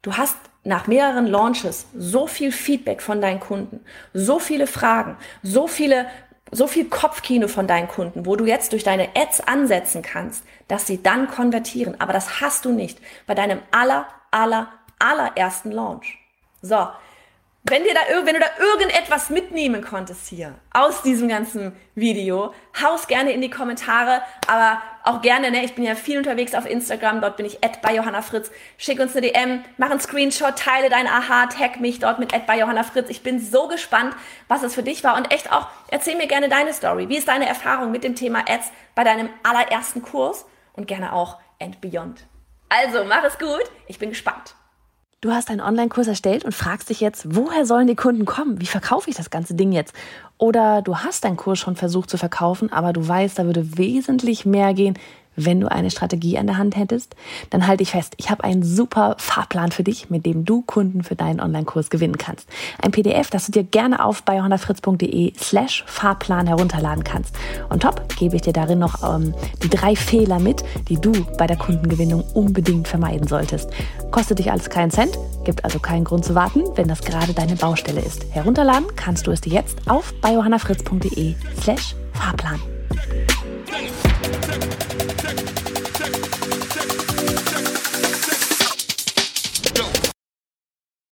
Du 0.02 0.16
hast 0.16 0.36
nach 0.64 0.86
mehreren 0.86 1.26
Launches 1.26 1.86
so 1.94 2.26
viel 2.26 2.52
Feedback 2.52 3.00
von 3.00 3.20
deinen 3.20 3.38
Kunden, 3.38 3.80
so 4.12 4.38
viele 4.38 4.66
Fragen, 4.66 5.16
so 5.42 5.68
viele, 5.68 6.06
so 6.50 6.66
viel 6.66 6.88
Kopfkino 6.88 7.48
von 7.48 7.66
deinen 7.66 7.88
Kunden, 7.88 8.26
wo 8.26 8.36
du 8.36 8.44
jetzt 8.44 8.72
durch 8.72 8.84
deine 8.84 9.16
Ads 9.16 9.40
ansetzen 9.40 10.02
kannst, 10.02 10.44
dass 10.68 10.86
sie 10.86 11.02
dann 11.02 11.28
konvertieren. 11.28 12.00
Aber 12.00 12.12
das 12.12 12.40
hast 12.40 12.64
du 12.64 12.72
nicht 12.72 12.98
bei 13.26 13.34
deinem 13.34 13.60
aller, 13.70 14.06
aller, 14.30 14.68
allerersten 14.98 15.70
Launch. 15.70 16.18
So, 16.62 16.88
wenn, 17.64 17.84
dir 17.84 17.94
da, 17.94 18.00
wenn 18.24 18.34
du 18.34 18.40
da 18.40 18.46
irgendetwas 18.58 19.28
mitnehmen 19.30 19.82
konntest 19.82 20.28
hier 20.28 20.54
aus 20.72 21.02
diesem 21.02 21.28
ganzen 21.28 21.76
Video, 21.94 22.54
haus 22.82 23.06
gerne 23.06 23.32
in 23.32 23.40
die 23.42 23.50
Kommentare, 23.50 24.22
aber 24.46 24.80
auch 25.04 25.20
gerne, 25.20 25.50
ne, 25.50 25.64
ich 25.64 25.74
bin 25.74 25.84
ja 25.84 25.94
viel 25.94 26.18
unterwegs 26.18 26.54
auf 26.54 26.64
Instagram, 26.64 27.20
dort 27.20 27.36
bin 27.36 27.46
ich 27.46 27.62
at 27.62 27.82
bei 27.82 27.94
Johanna 27.94 28.22
Fritz, 28.22 28.50
schick 28.78 28.98
uns 28.98 29.14
eine 29.14 29.30
DM, 29.30 29.64
mach 29.76 29.90
einen 29.90 30.00
Screenshot, 30.00 30.56
teile 30.56 30.88
dein 30.88 31.06
Aha, 31.06 31.46
tag 31.46 31.80
mich 31.80 31.98
dort 31.98 32.18
mit 32.18 32.34
at 32.34 32.46
bei 32.46 32.58
Johanna 32.58 32.82
Fritz. 32.82 33.10
Ich 33.10 33.22
bin 33.22 33.40
so 33.40 33.68
gespannt, 33.68 34.14
was 34.48 34.62
es 34.62 34.74
für 34.74 34.82
dich 34.82 35.04
war 35.04 35.16
und 35.16 35.30
echt 35.32 35.52
auch, 35.52 35.68
erzähl 35.88 36.16
mir 36.16 36.26
gerne 36.26 36.48
deine 36.48 36.72
Story. 36.72 37.08
Wie 37.08 37.18
ist 37.18 37.28
deine 37.28 37.46
Erfahrung 37.46 37.90
mit 37.90 38.04
dem 38.04 38.14
Thema 38.14 38.40
Ads 38.48 38.72
bei 38.94 39.04
deinem 39.04 39.28
allerersten 39.42 40.02
Kurs 40.02 40.46
und 40.72 40.88
gerne 40.88 41.12
auch 41.12 41.38
and 41.60 41.80
beyond. 41.80 42.24
Also, 42.68 43.04
mach 43.04 43.24
es 43.24 43.38
gut, 43.38 43.64
ich 43.86 43.98
bin 43.98 44.10
gespannt. 44.10 44.54
Du 45.22 45.32
hast 45.32 45.50
einen 45.50 45.60
Online-Kurs 45.60 46.06
erstellt 46.06 46.46
und 46.46 46.54
fragst 46.54 46.88
dich 46.88 47.02
jetzt, 47.02 47.34
woher 47.36 47.66
sollen 47.66 47.86
die 47.86 47.94
Kunden 47.94 48.24
kommen? 48.24 48.58
Wie 48.58 48.66
verkaufe 48.66 49.10
ich 49.10 49.16
das 49.16 49.28
ganze 49.28 49.52
Ding 49.52 49.70
jetzt? 49.70 49.92
Oder 50.38 50.80
du 50.80 50.96
hast 50.96 51.24
deinen 51.24 51.36
Kurs 51.36 51.58
schon 51.58 51.76
versucht 51.76 52.08
zu 52.08 52.16
verkaufen, 52.16 52.72
aber 52.72 52.94
du 52.94 53.06
weißt, 53.06 53.38
da 53.38 53.44
würde 53.44 53.76
wesentlich 53.76 54.46
mehr 54.46 54.72
gehen, 54.72 54.98
wenn 55.36 55.60
du 55.60 55.70
eine 55.70 55.90
Strategie 55.90 56.38
an 56.38 56.46
der 56.46 56.58
Hand 56.58 56.76
hättest, 56.76 57.14
dann 57.50 57.66
halte 57.66 57.82
ich 57.82 57.90
fest, 57.90 58.14
ich 58.16 58.30
habe 58.30 58.44
einen 58.44 58.62
super 58.62 59.16
Fahrplan 59.18 59.72
für 59.72 59.82
dich, 59.82 60.10
mit 60.10 60.26
dem 60.26 60.44
du 60.44 60.62
Kunden 60.62 61.02
für 61.02 61.16
deinen 61.16 61.40
Online-Kurs 61.40 61.90
gewinnen 61.90 62.18
kannst. 62.18 62.48
Ein 62.82 62.90
PDF, 62.90 63.30
das 63.30 63.46
du 63.46 63.52
dir 63.52 63.64
gerne 63.64 64.04
auf 64.04 64.22
bei 64.22 64.40
slash 65.38 65.84
Fahrplan 65.86 66.46
herunterladen 66.46 67.04
kannst. 67.04 67.34
Und 67.68 67.82
top 67.82 68.08
gebe 68.16 68.36
ich 68.36 68.42
dir 68.42 68.52
darin 68.52 68.78
noch 68.78 69.02
ähm, 69.02 69.34
die 69.62 69.68
drei 69.68 69.96
Fehler 69.96 70.38
mit, 70.38 70.64
die 70.88 71.00
du 71.00 71.12
bei 71.38 71.46
der 71.46 71.56
Kundengewinnung 71.56 72.24
unbedingt 72.34 72.88
vermeiden 72.88 73.26
solltest. 73.26 73.70
Kostet 74.10 74.38
dich 74.38 74.50
alles 74.50 74.70
keinen 74.70 74.90
Cent, 74.90 75.16
gibt 75.44 75.64
also 75.64 75.78
keinen 75.78 76.04
Grund 76.04 76.24
zu 76.24 76.34
warten, 76.34 76.64
wenn 76.74 76.88
das 76.88 77.00
gerade 77.00 77.32
deine 77.32 77.56
Baustelle 77.56 78.00
ist. 78.00 78.26
Herunterladen 78.30 78.86
kannst 78.96 79.26
du 79.26 79.30
es 79.30 79.40
dir 79.40 79.52
jetzt 79.52 79.78
auf 79.88 80.12
bei 80.20 80.36
slash 81.60 81.94
Fahrplan. 82.12 82.60